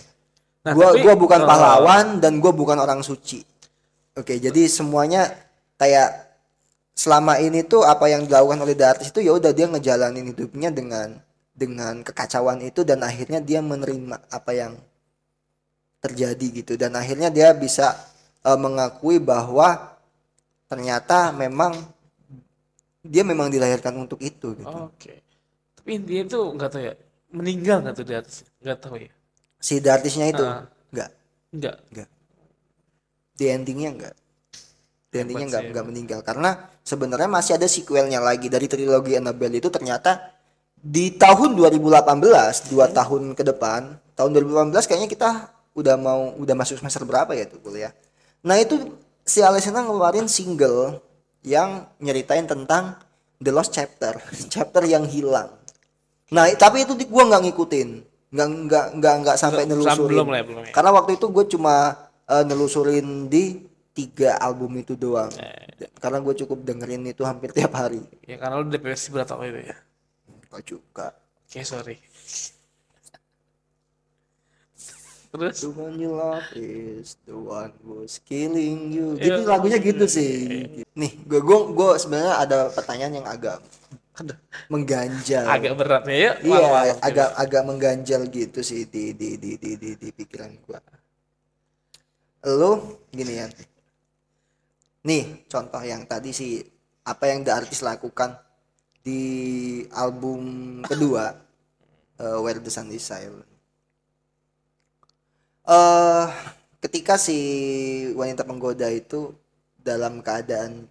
[0.62, 3.40] Nah, gua tapi, gua bukan eh, pahlawan dan gua bukan orang suci.
[4.12, 5.32] Oke, jadi semuanya
[5.80, 6.36] kayak
[6.92, 10.68] selama ini tuh apa yang dilakukan oleh The Artist itu ya udah dia ngejalanin hidupnya
[10.68, 11.16] dengan
[11.56, 14.76] dengan kekacauan itu dan akhirnya dia menerima apa yang
[16.04, 17.96] terjadi gitu dan akhirnya dia bisa
[18.44, 19.96] eh, mengakui bahwa
[20.68, 21.72] ternyata memang
[23.02, 24.78] dia memang dilahirkan untuk itu gitu.
[24.86, 25.24] Oke.
[25.74, 26.94] Tapi intinya tuh nggak tahu ya.
[27.32, 28.44] Meninggal nggak tuh di atas?
[28.60, 29.12] Nggak tahu ya.
[29.56, 30.68] Si The Artist-nya itu Ah.
[30.92, 31.10] enggak,
[31.54, 31.76] Enggak.
[31.90, 32.08] enggak.
[33.32, 34.14] Di endingnya enggak.
[35.12, 36.50] Di endingnya sih, enggak meninggal karena
[36.84, 40.32] sebenarnya masih ada sequelnya lagi dari trilogi Annabelle itu ternyata
[40.76, 45.30] di tahun 2018, dua tahun ke depan, tahun 2018 kayaknya kita
[45.72, 47.92] udah mau udah masuk semester berapa ya tuh kuliah.
[48.44, 48.76] Nah, itu
[49.22, 50.98] si Alessandra ngeluarin single
[51.46, 52.98] yang nyeritain tentang
[53.38, 54.18] The Lost Chapter,
[54.52, 55.54] chapter yang hilang.
[56.32, 57.88] Nah, tapi itu gua nggak ngikutin,
[58.32, 60.08] nggak nggak nggak nggak sampai nelusurin.
[60.08, 60.72] belum lah ya, belum ya.
[60.72, 61.74] Karena waktu itu gue cuma
[62.24, 63.60] eh, nelusurin di
[63.92, 65.28] tiga album itu doang.
[65.36, 65.92] Eh.
[66.00, 68.00] Karena gue cukup dengerin itu hampir tiap hari.
[68.24, 69.76] Ya karena lu depresi berat apa itu ya.
[70.48, 71.06] Gak juga.
[71.44, 71.96] Oke sorry.
[75.32, 75.64] Terus?
[75.64, 79.16] The one you love is the one who's killing you.
[79.16, 79.24] Iya.
[79.36, 80.64] Gitu lagunya gitu sih.
[80.92, 83.60] Nih, gue gue gue sebenarnya ada pertanyaan yang agak
[84.22, 84.38] Aduh,
[84.70, 85.44] mengganjal.
[85.50, 86.14] agak berat ya.
[86.14, 87.02] Iya, Malam-malam gitu.
[87.02, 90.78] agak agak mengganjal gitu sih di di di di di, di pikiran gua.
[92.46, 93.46] Lu gini ya.
[95.02, 96.62] Nih, contoh yang tadi sih
[97.02, 98.38] apa yang The Artist lakukan
[99.02, 99.22] di
[99.90, 100.40] album
[100.86, 101.34] kedua
[102.22, 103.50] eh, Where the Sun is Silent.
[105.66, 106.26] Eh
[106.82, 107.38] ketika si
[108.14, 109.34] wanita penggoda itu
[109.78, 110.86] dalam keadaan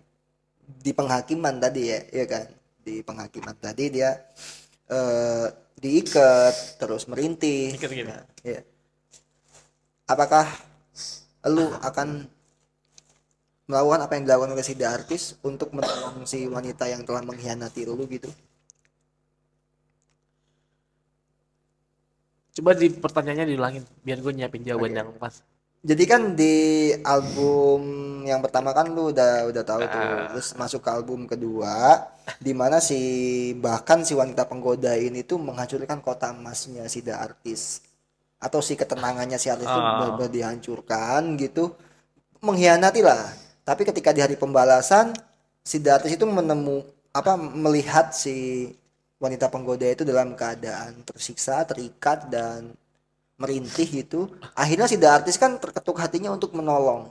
[0.84, 2.48] di penghakiman tadi ya, ya kan?
[2.82, 4.18] Di penghakiman tadi dia
[4.92, 5.48] eh
[5.82, 7.74] diikat terus merintih.
[7.74, 7.90] Ikat.
[8.06, 8.62] Nah, ya.
[10.06, 10.46] Apakah
[11.50, 12.30] lu akan
[13.66, 17.88] melakukan apa yang dilakukan oleh si The Artist untuk menolong si wanita yang telah mengkhianati
[17.88, 18.30] lu gitu?
[22.52, 25.40] Coba di pertanyaannya diulangin biar gue nyiapin jawaban yang pas.
[25.82, 26.56] Jadi kan di
[27.02, 27.82] album
[28.22, 29.98] yang pertama kan lu udah udah tahu tuh.
[29.98, 30.30] Ah.
[30.30, 32.06] Terus masuk ke album kedua
[32.38, 33.02] di mana si
[33.58, 37.82] bahkan si wanita penggoda ini tuh menghancurkan kota emasnya si The Artist
[38.38, 40.06] atau si ketenangannya si artis itu Ah.
[40.06, 41.74] benar-benar dihancurkan gitu.
[42.46, 43.34] Mengkhianati lah.
[43.66, 45.18] Tapi ketika di hari pembalasan
[45.66, 48.70] si The Artist itu menemu apa melihat si
[49.18, 52.74] wanita penggoda itu dalam keadaan tersiksa, terikat dan
[53.42, 54.30] merintih gitu.
[54.54, 57.10] Akhirnya si The Artist kan terketuk hatinya untuk menolong.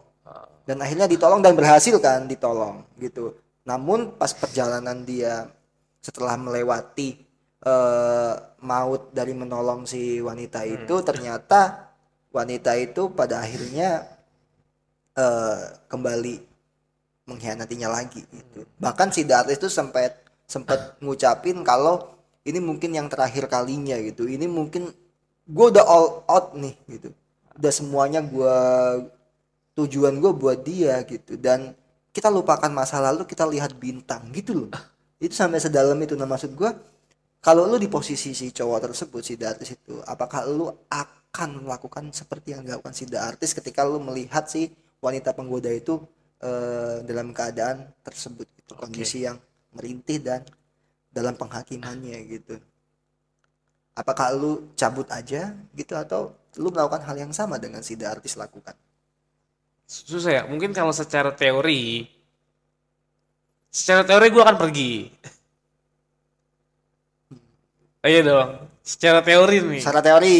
[0.62, 3.34] Dan akhirnya ditolong dan berhasil kan ditolong gitu.
[3.66, 5.50] Namun pas perjalanan dia
[5.98, 7.26] setelah melewati
[7.66, 11.90] eh, maut dari menolong si wanita itu ternyata
[12.30, 14.06] wanita itu pada akhirnya
[15.18, 16.34] eh, kembali
[17.26, 18.62] mengkhianatinya lagi gitu.
[18.78, 22.14] Bahkan si The Artist itu sempat sempat ngucapin kalau
[22.46, 24.26] ini mungkin yang terakhir kalinya gitu.
[24.30, 24.90] Ini mungkin
[25.50, 27.10] gue udah all out nih gitu.
[27.58, 28.56] Udah semuanya gue
[29.74, 31.34] tujuan gue buat dia gitu.
[31.34, 31.74] Dan
[32.14, 34.70] kita lupakan masa lalu kita lihat bintang gitu loh.
[35.18, 36.14] Itu sampai sedalam itu.
[36.14, 36.70] Nah maksud gue
[37.42, 42.12] kalau lu di posisi si cowok tersebut si The Artist itu apakah lu akan melakukan
[42.12, 45.98] seperti yang dilakukan si The Artist ketika lu melihat si wanita penggoda itu
[46.44, 48.72] eh, dalam keadaan tersebut gitu?
[48.76, 49.40] Kondisi yang
[49.72, 50.44] merintih dan
[51.10, 52.60] dalam penghakimannya gitu
[53.94, 58.38] apakah lu cabut aja gitu atau lu melakukan hal yang sama dengan si The Artist
[58.38, 58.74] lakukan
[59.90, 60.42] Susah ya.
[60.46, 62.06] Mungkin kalau secara teori,
[63.74, 65.10] secara teori gue akan pergi.
[68.06, 68.50] Iya dong.
[68.86, 69.82] Secara teori nih.
[69.82, 70.38] secara teori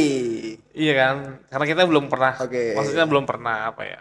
[0.71, 1.17] Iya kan.
[1.51, 2.39] Karena kita belum pernah.
[2.39, 2.79] Oke.
[2.79, 3.99] Maksudnya belum pernah apa ya.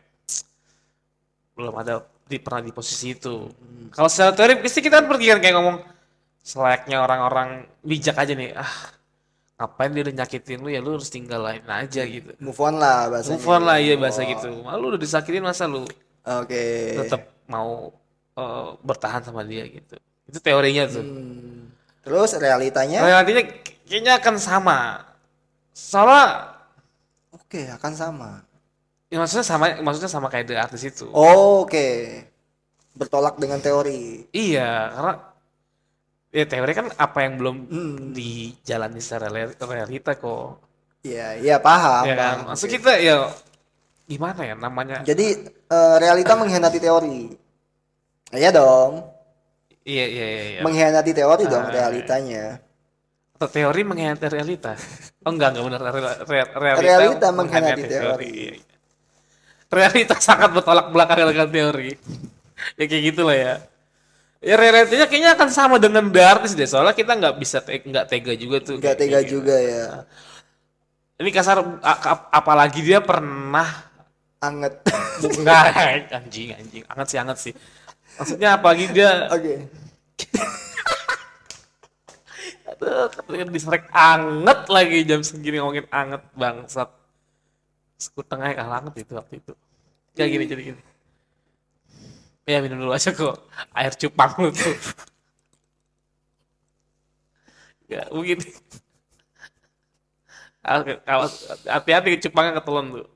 [1.58, 3.50] Belum ada di pernah di posisi itu.
[3.90, 5.78] Kalau secara teori pasti kita kan pergi kan kayak ngomong
[6.46, 8.54] selayaknya orang-orang bijak aja nih.
[8.54, 8.70] Ah,
[9.60, 12.32] ngapain dia udah nyakitin lu ya lu harus tinggalin aja gitu.
[12.40, 14.64] move on lah bahasanya Move on lah iya bahasa gitu.
[14.64, 15.84] Malu udah disakitin masa lu
[16.24, 16.64] oke
[17.04, 17.92] tetap mau
[18.40, 20.00] eh, bertahan sama dia gitu.
[20.32, 21.04] Itu teorinya tuh.
[21.04, 21.76] Hmm.
[22.00, 23.52] terus realitanya Realitanya
[23.84, 25.04] kayaknya akan sama.
[25.76, 26.56] Soalnya
[27.36, 28.30] oke akan sama
[29.10, 31.06] ya maksudnya sama maksudnya sama kayak The Artist itu.
[31.12, 31.90] oke
[32.94, 35.14] bertolak dengan teori Iya, karena
[36.30, 37.96] ya teori kan apa yang belum Hmm.
[38.14, 40.62] dijalani secara real- realita kok.
[41.02, 42.04] Iya, iya paham.
[42.06, 42.36] ya kan?
[42.46, 42.76] Maksud Oke.
[42.76, 43.32] kita ya
[44.06, 44.98] gimana ya namanya?
[45.02, 47.20] Jadi eh, realita mengkhianati teori.
[48.30, 49.06] Iya dong.
[49.82, 50.44] Iya iya iya.
[50.52, 50.62] iya.
[50.62, 52.62] Mengkhianati teori dong Ah, realitanya.
[53.34, 54.74] Atau teori mengkhianati realita?
[55.24, 58.30] Oh enggak enggak benar Real- real- realita, Realita mengkhianati teori.
[58.30, 58.76] Iya, iya.
[59.70, 61.90] Realita sangat bertolak belakang dengan teori.
[62.76, 63.56] ya kayak gitulah ya.
[64.40, 66.64] Ya realitanya kayaknya akan sama dengan The Artist deh.
[66.64, 68.80] Soalnya kita nggak bisa te- nggak tega juga tuh.
[68.80, 69.36] Gak kayak- tega kayak gitu.
[69.44, 69.88] juga ya.
[71.20, 73.68] Ini kasar a- a- apalagi dia pernah
[74.40, 74.80] Anget.
[75.44, 75.64] enggak
[76.16, 77.54] anjing anjing anget sih anget sih.
[78.16, 79.68] Maksudnya apalagi dia Oke.
[82.70, 86.88] aduh ketika diserek anget lagi jam segini ngomongin anget bangsat.
[88.00, 89.52] Sekut tengahnya kalah anget itu waktu itu.
[90.16, 90.82] Kayak gini jadi gini.
[92.50, 93.46] Ya minum dulu aja kok
[93.78, 94.74] air cupang lu tuh.
[97.94, 98.42] ya mungkin.
[101.70, 103.08] Hati-hati cupangnya ketelan tuh.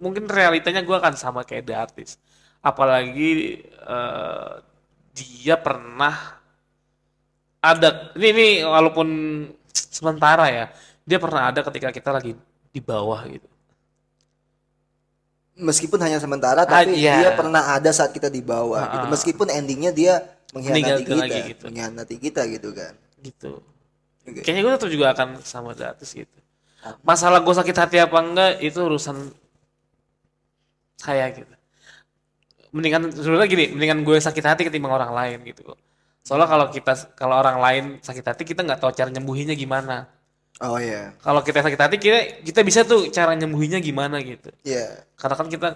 [0.00, 2.16] Mungkin realitanya gue akan sama kayak The Artist.
[2.64, 4.52] Apalagi eh,
[5.16, 6.40] dia pernah
[7.60, 9.08] ada ini ini walaupun
[9.72, 10.64] sementara ya
[11.02, 12.32] dia pernah ada ketika kita lagi
[12.70, 13.55] di bawah gitu
[15.56, 17.16] Meskipun hanya sementara, tapi iya.
[17.16, 19.06] dia pernah ada saat kita di bawah Ah, gitu.
[19.08, 19.10] ah.
[19.12, 20.20] Meskipun endingnya dia
[20.52, 21.62] mengkhianati kita, lagi gitu.
[21.68, 22.92] mengkhianati kita gitu kan.
[23.24, 23.52] gitu
[24.26, 24.42] Oke.
[24.42, 26.38] kayaknya gue tetap juga akan sama Artist gitu
[27.02, 29.34] masalah gue sakit hati apa enggak itu urusan
[30.98, 31.50] saya gitu
[32.70, 35.74] mendingan sebenarnya gini mendingan gue sakit hati ketimbang orang lain gitu
[36.22, 40.06] soalnya kalau kita kalau orang lain sakit hati kita nggak tahu cara nyembuhinnya gimana
[40.56, 41.12] Oh iya.
[41.20, 45.04] kalau kita sakit hati kita kita bisa tuh cara nyembuhinnya gimana gitu Iya.
[45.14, 45.68] karena kan kita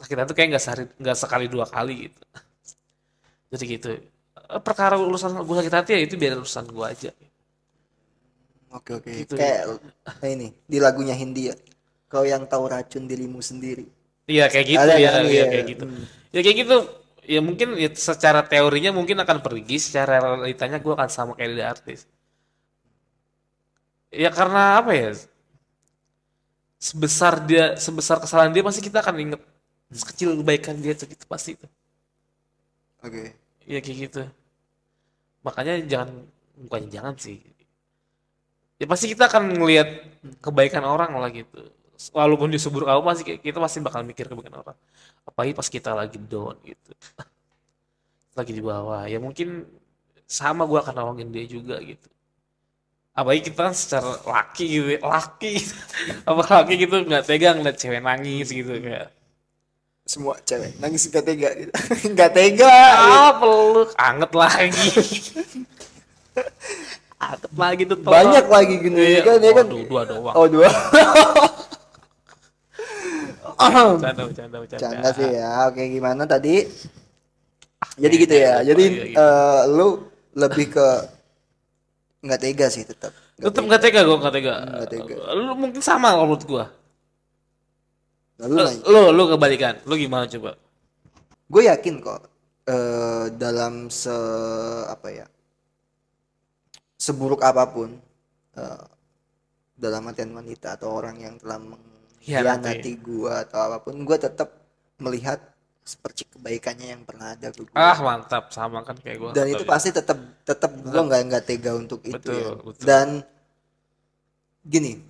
[0.00, 2.20] sakit hati kayak nggak sehari nggak sekali dua kali gitu
[3.52, 3.88] jadi gitu
[4.52, 7.10] Eh, perkara urusan gue sakit hati ya itu biar urusan gue aja
[8.72, 9.10] Oke oke.
[9.12, 9.36] Gitu.
[9.36, 11.52] Kayak nah ini di lagunya Hindia.
[12.08, 13.88] Kau yang tahu racun dirimu sendiri.
[14.22, 15.44] iya kayak gitu Ada ya kan, iya iya.
[15.50, 15.84] kayak gitu
[16.30, 16.76] ya kayak gitu
[17.26, 21.64] ya mungkin ya, secara teorinya mungkin akan pergi secara realitanya gue akan sama kayak The
[21.66, 22.04] Artist
[24.12, 25.10] ya karena apa ya?
[26.82, 29.40] Sebesar dia sebesar kesalahan dia pasti kita akan inget
[29.92, 31.66] sekecil kebaikan dia gitu pasti itu.
[33.02, 33.34] Oke.
[33.66, 34.22] Iya kayak gitu.
[35.46, 36.08] Makanya jangan
[36.66, 37.38] bukan jangan sih.
[38.82, 39.88] ya pasti kita akan ngelihat
[40.42, 41.70] kebaikan orang lah gitu.
[42.10, 44.78] Walaupun dia seburuk apa pasti kita pasti bakal mikir kebaikan orang.
[45.22, 46.92] Apalagi pas kita lagi down gitu.
[48.38, 49.04] Lagi di bawah.
[49.06, 49.68] Ya mungkin
[50.26, 52.08] sama gue akan nolongin dia juga gitu
[53.12, 55.54] apalagi kita kan secara laki gitu laki
[56.28, 59.12] apa laki gitu nggak tega ngeliat cewek nangis gitu kayak
[60.08, 61.72] semua cewek nangis gak tega gitu.
[62.16, 64.88] gak tega ah peluk anget lagi
[67.22, 68.12] anget lagi tuh tolong.
[68.16, 70.68] banyak lagi gini Iya, kan ya kan waduh, dua doang oh dua
[73.62, 75.70] bercanda bercanda bercanda Canda sih ya.
[75.70, 76.66] Oke, gimana tadi?
[77.98, 78.62] Jadi gitu ya.
[78.66, 79.18] Jadi gitu.
[79.18, 79.88] eh, lu
[80.34, 80.88] lebih ke
[82.22, 83.10] nggak tega sih tetap.
[83.34, 84.54] tetep nggak tega gue nggak tega.
[84.62, 85.16] Nggak tega.
[85.34, 86.64] lu mungkin sama kalau menurut gua.
[88.42, 89.74] Lalu lu nanya, lu, lu kebalikan.
[89.86, 90.54] Lu gimana coba?
[91.50, 92.20] Gue yakin kok
[92.66, 94.14] eh, dalam se
[94.86, 95.26] apa ya
[96.96, 97.90] seburuk apa pun
[98.56, 98.84] eh,
[99.74, 104.62] dalam hatian wanita atau orang yang telah mengkhianati gue atau apa pun gue tetap
[105.02, 105.51] melihat
[105.82, 108.54] seperti kebaikannya yang pernah ada gue ah mantap.
[108.54, 109.30] Sama kan kayak gua.
[109.34, 112.50] Dan itu pasti tetap tetap gue nggak nggak tega untuk itu Betul, ya.
[112.62, 112.84] betul.
[112.86, 113.08] dan
[114.62, 115.02] gini.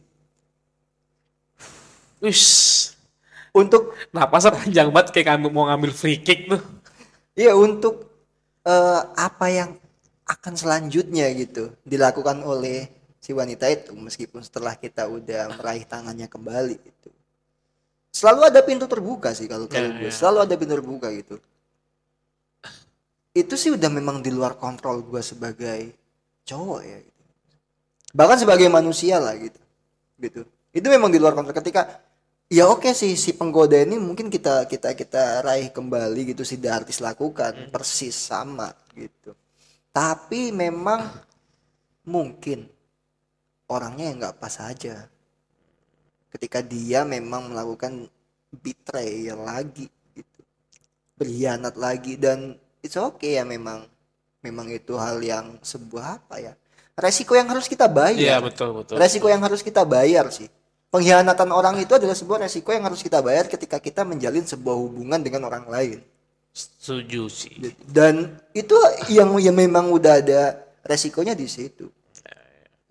[2.22, 2.94] Wish,
[3.50, 6.62] untuk napasnya panjang banget kayak ngambil, mau ngambil free kick tuh.
[7.34, 8.06] ya untuk
[8.62, 9.70] eh, apa yang
[10.24, 12.86] akan selanjutnya gitu dilakukan oleh
[13.18, 17.10] si wanita itu meskipun setelah kita udah meraih tangannya kembali itu
[18.12, 20.12] selalu ada pintu terbuka sih kalau Ya, gue ya.
[20.12, 21.40] selalu ada pintu terbuka gitu.
[23.32, 25.96] Itu sih udah memang di luar kontrol gue sebagai
[26.44, 27.22] cowok ya gitu.
[28.12, 29.56] bahkan sebagai manusia lah gitu.
[30.20, 30.44] Gitu.
[30.68, 31.56] Itu memang di luar kontrol.
[31.56, 31.88] Ketika
[32.52, 37.00] ya oke sih si penggoda ini mungkin kita kita kita raih kembali gitu si artis
[37.00, 37.72] lakukan.
[37.72, 39.32] Persis sama gitu.
[39.88, 41.08] Tapi memang
[42.04, 42.68] mungkin
[43.72, 45.08] orangnya yang nggak pas aja
[46.32, 48.08] ketika dia memang melakukan
[48.50, 50.40] betrayal lagi gitu.
[51.20, 53.84] Berkhianat lagi dan it's okay ya memang.
[54.42, 56.52] Memang itu hal yang sebuah apa ya?
[56.98, 58.98] Resiko yang harus kita Iya bayar betul betul.
[58.98, 60.50] resiko yang harus kita bayar sih.
[60.92, 65.22] Pengkhianatan orang itu adalah sebuah resiko yang harus kita bayar ketika kita menjalin sebuah hubungan
[65.24, 65.98] dengan orang lain.
[66.52, 67.72] Setuju sih.
[67.88, 68.76] dan itu
[69.08, 71.88] yang yang memang udah ada resikonya di situ.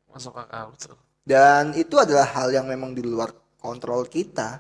[0.10, 0.97] Masuk akal betul.
[1.21, 3.29] Dan itu adalah hal yang memang di luar
[3.62, 4.57] kontrol kita.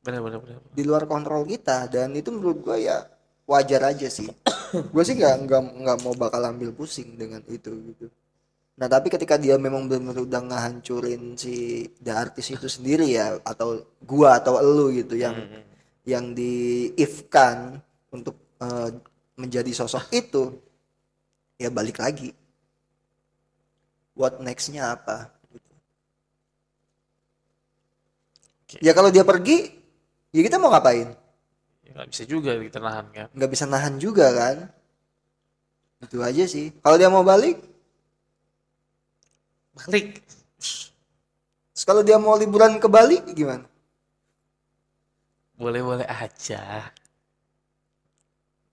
[0.00, 0.58] Benar benar benar.
[0.74, 1.86] di luar kontrol kita.
[1.86, 3.06] Dan itu menurut gue ya
[3.46, 4.26] wajar aja sih.
[4.94, 8.06] Gue sih nggak nggak nggak mau bakal ambil pusing dengan itu gitu.
[8.78, 13.82] Nah tapi ketika dia memang benar-benar udah ngehancurin si the artis itu sendiri ya atau
[13.98, 15.34] gua atau elu gitu yang
[16.06, 17.82] yang diifkan
[18.14, 18.94] untuk eh,
[19.34, 20.54] menjadi sosok itu
[21.58, 22.30] ya balik lagi.
[24.14, 25.39] What nextnya apa
[28.70, 28.78] Oke.
[28.78, 29.66] ya kalau dia pergi
[30.30, 31.10] ya kita mau ngapain
[31.82, 33.26] Ya, nggak bisa juga kita nahan kan.
[33.34, 34.56] nggak bisa nahan juga kan
[36.00, 37.58] itu aja sih kalau dia mau balik
[39.74, 40.22] Balik.
[41.74, 43.66] terus kalau dia mau liburan ke Bali gimana
[45.54, 46.88] Boleh boleh aja.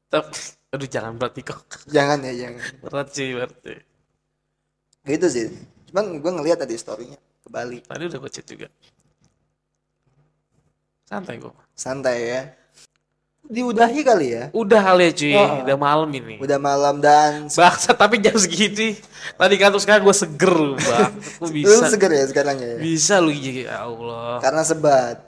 [0.07, 0.31] Tapi
[0.71, 1.67] aduh jangan berarti kok.
[1.91, 3.73] jangan ya jangan Berat sih berarti.
[5.03, 5.47] gitu sih
[5.91, 8.67] cuman gue ngeliat tadi storynya ke Bali Tadi udah gue chat juga.
[11.07, 11.55] Santai kok.
[11.71, 12.41] santai ya
[13.43, 15.63] diudahi kali ya Udah kali ya cuy, Oh.
[15.63, 16.35] udah malam ini.
[16.35, 18.99] udah malam dan Baksa tapi jam segini.
[19.33, 21.13] Tadi kan terus sekarang gue seger bang.
[21.41, 21.87] Lu bisa?
[21.87, 24.39] seger ya sekarang ya Bisa lu ya Allah.
[24.39, 25.23] karena sebat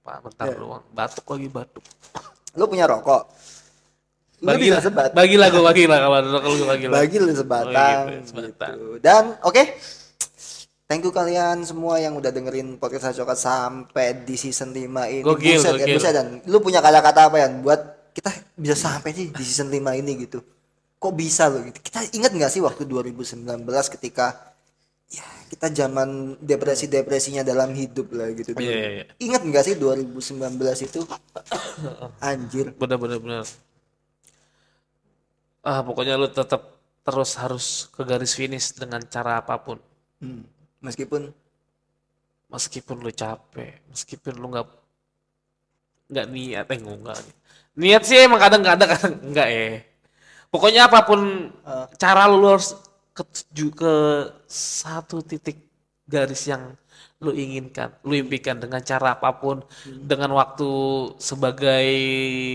[0.00, 0.84] Pak bentar doang.
[0.90, 1.84] Batuk lagi batuk.
[2.52, 3.24] lu punya rokok
[4.38, 6.92] lu Bagi bisa sebat Bagilah gue bagilah kalau ada kalau gue bagilah.
[6.94, 8.72] bagi lu sebatang Oh, gitu, sebatang.
[8.74, 8.88] gitu.
[9.00, 9.62] dan oke
[10.88, 15.60] thank you kalian semua yang udah dengerin podcast Cokat sampai di season 5 ini Gokil,
[15.60, 15.94] buset, ya, gokil.
[16.00, 17.80] buset, dan lu punya kata-kata apa ya buat
[18.16, 20.40] kita bisa sampai sih di season 5 ini gitu
[20.98, 23.46] kok bisa lo gitu kita ingat nggak sih waktu 2019
[23.94, 24.56] ketika
[25.08, 29.04] ya kita zaman depresi-depresinya dalam hidup lah gitu Iya, iya, iya.
[29.22, 30.34] ingat nggak sih 2019
[30.84, 31.00] itu
[32.28, 33.46] anjir bener bener.
[35.62, 39.78] Ah pokoknya lu tetap terus harus ke garis finish dengan cara apa pun.
[40.20, 40.44] Hmm.
[40.84, 41.34] Meskipun
[42.48, 44.66] Meskipun lu capek, meskipun lu nggak
[46.08, 47.18] nggak niat, eh nggak
[47.76, 49.64] niat sih emang kadang-kadang kadang enggak ya.
[50.48, 51.20] Pokoknya apa pun
[51.52, 51.86] Eh.
[52.00, 52.72] cara lu, lu harus
[53.12, 53.94] ketuju ke
[54.48, 55.60] satu titik
[56.08, 56.72] garis yang
[57.20, 60.70] lu inginkan, lu impikan dengan cara apa pun, dengan waktu
[61.20, 61.88] sebagai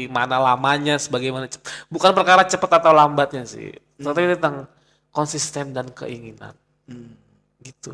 [0.10, 1.46] mana lamanya, sebagaimana
[1.94, 3.70] bukan perkara cepat atau lambatnya sih,
[4.02, 4.66] tapi tentang
[5.14, 6.56] konsisten dan keinginan.
[6.90, 7.14] hmm,
[7.62, 7.94] gitu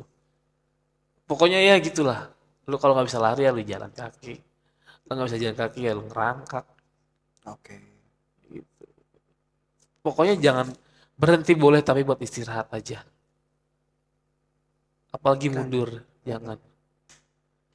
[1.29, 2.33] pokoknya ya gitulah.
[2.65, 4.41] Lu kalau nggak bisa lari ya lu jalan kaki.
[5.05, 6.65] Lu nggak bisa jalan kaki ya lu ngerangkak.
[7.45, 7.77] Oke.
[8.49, 8.85] gitu.
[10.01, 10.73] Pokoknya jangan
[11.13, 13.05] berhenti boleh tapi buat istirahat aja.
[15.13, 16.57] Apalagi mundur jangan.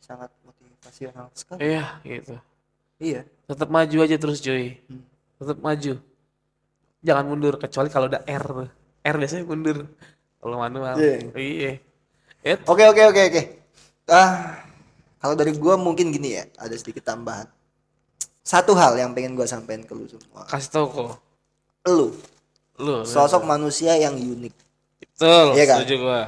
[0.03, 1.63] Sangat motivasional sekali.
[1.63, 2.35] iya gitu.
[2.99, 3.27] Iya.
[3.51, 4.83] tetap maju aja terus cuy.
[4.91, 5.03] Hmm.
[5.39, 5.95] tetap maju.
[7.05, 8.47] Jangan mundur kecuali kalau udah R.
[9.03, 9.91] R biasanya mundur.
[10.39, 10.95] Kalau manual.
[10.97, 11.17] Iya.
[11.35, 11.73] iya.
[11.75, 11.77] Eh,
[12.45, 13.43] Oke oke oke oke.
[14.07, 14.61] Ah,
[15.17, 17.49] kalau dari gua mungkin gini ya, ada sedikit tambahan.
[18.41, 20.45] Satu hal yang pengen gua sampaikan ke lu semua.
[20.45, 21.17] kasih tau kok
[21.87, 22.13] Lu
[22.77, 24.53] lu sosok manusia yang unik.
[25.01, 25.77] betul Iya kan?
[25.81, 26.23] setuju gua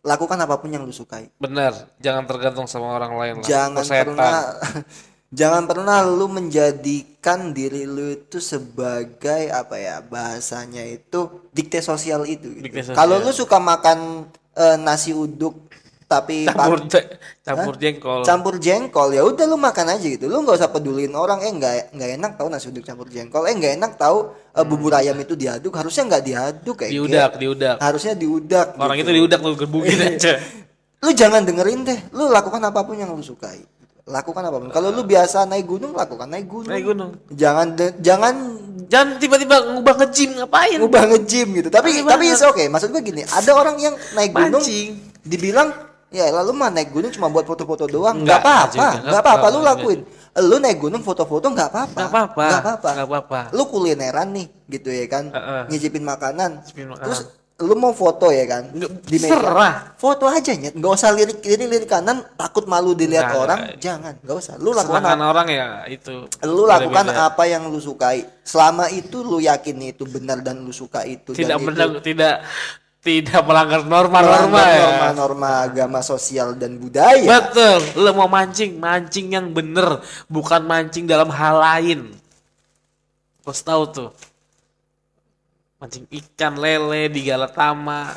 [0.00, 1.28] Lakukan apa pun yang lu sukai.
[1.36, 4.36] benar jangan tergantung sama orang lain lah Jangan pernah
[5.40, 12.48] jangan pernah lu menjadikan diri lu itu sebagai apa ya bahasanya itu dikte sosial itu
[12.56, 12.64] gitu.
[12.64, 12.96] Dikte sosial.
[12.96, 14.24] Kalau lu suka makan
[14.60, 15.72] eh, nasi uduk
[16.04, 17.10] tapi campur je-
[17.46, 18.20] campur jengkol.
[18.26, 20.26] Campur jengkol ya udah lu makan aja gitu.
[20.26, 23.46] Lu nggak usah pedulin orang eh nggak nggak enak tahu nasi uduk campur jengkol.
[23.46, 25.70] Eh nggak enak tahu eh, bubur ayam itu diaduk.
[25.70, 27.76] Harusnya nggak diaduk kayak diudak diudak.
[27.78, 29.06] Harusnya diudak orang gitu.
[29.06, 30.32] itu diudak tuh gerbugin aja.
[31.00, 31.98] Lu jangan dengerin deh.
[32.10, 33.62] Lu lakukan apa pun yang lu sukai
[34.10, 34.68] lakukan apa pun.
[34.70, 36.70] Kalau lu biasa naik gunung lakukan naik gunung.
[36.70, 37.10] Naik gunung.
[37.32, 38.34] Jangan de- jangan
[38.90, 40.78] jangan tiba-tiba ngubah nge-gym ngapain?
[40.82, 41.68] ngubah nge-gym gitu.
[41.70, 42.18] Tapi Gimana?
[42.18, 44.98] tapi oke maksud gue gini ada orang yang naik gunung mancing.
[45.22, 45.70] dibilang
[46.10, 48.20] ya lalu mah naik gunung cuma buat foto-foto doang.
[48.20, 48.70] Enggak nggak apa-apa.
[48.74, 49.46] juga, nggak nggak apa-apa.
[49.54, 50.00] lu lakuin.
[50.30, 51.94] Lu naik gunung foto-foto nggak apa-apa.
[51.94, 52.88] Nggak apa-apa nggak apa-apa.
[52.90, 53.40] nggak apa-apa.
[53.54, 55.30] Lu kulineran nih gitu ya kan.
[55.30, 55.62] Heeh.
[55.70, 56.50] nyicipin makanan.
[56.66, 57.06] Nyicipin makanan.
[57.06, 57.20] terus
[57.60, 58.72] lu mau foto ya kan?
[58.72, 59.36] Nggak, di meja.
[59.36, 59.74] serah.
[60.00, 60.72] foto aja nyet.
[60.72, 64.14] Nggak usah lirik kiri lirik kanan takut malu dilihat Nggak, orang jangan.
[64.24, 64.54] Nggak usah.
[64.56, 67.28] Lu lakukan apa, orang ya itu lu lakukan beda-beda.
[67.28, 68.24] apa yang lu sukai.
[68.40, 71.36] Selama itu lu yakin itu benar dan lu suka itu.
[71.36, 72.34] Tidak dan itu benar tidak
[73.00, 74.84] tidak melanggar norma-norma ya.
[74.84, 77.24] norma-norma agama sosial dan budaya.
[77.24, 77.80] Betul.
[77.96, 82.12] Lu mau mancing mancing yang bener bukan mancing dalam hal lain.
[83.44, 84.10] Harus tahu tuh
[85.80, 88.12] mancing ikan lele di Galatama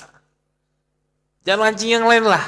[1.47, 2.43] jangan mancing yang lain lah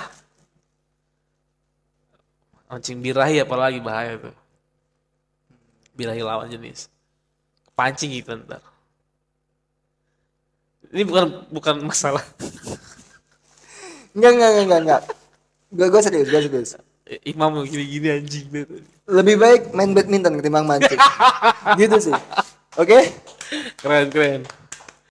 [2.67, 4.35] mancing birahi apalagi bahaya tuh
[5.95, 6.91] birahi lawan jenis
[7.73, 8.59] pancing gitu ntar
[10.91, 12.23] ini bukan bukan masalah
[14.15, 15.01] Enggak, enggak, enggak, enggak.
[15.75, 16.71] Gue gue serius, gue serius.
[17.27, 18.63] imam gini-gini anjing deh
[19.11, 20.95] Lebih baik main badminton ketimbang mancing.
[21.83, 22.15] gitu sih.
[22.79, 23.11] Oke?
[23.77, 24.41] keren keren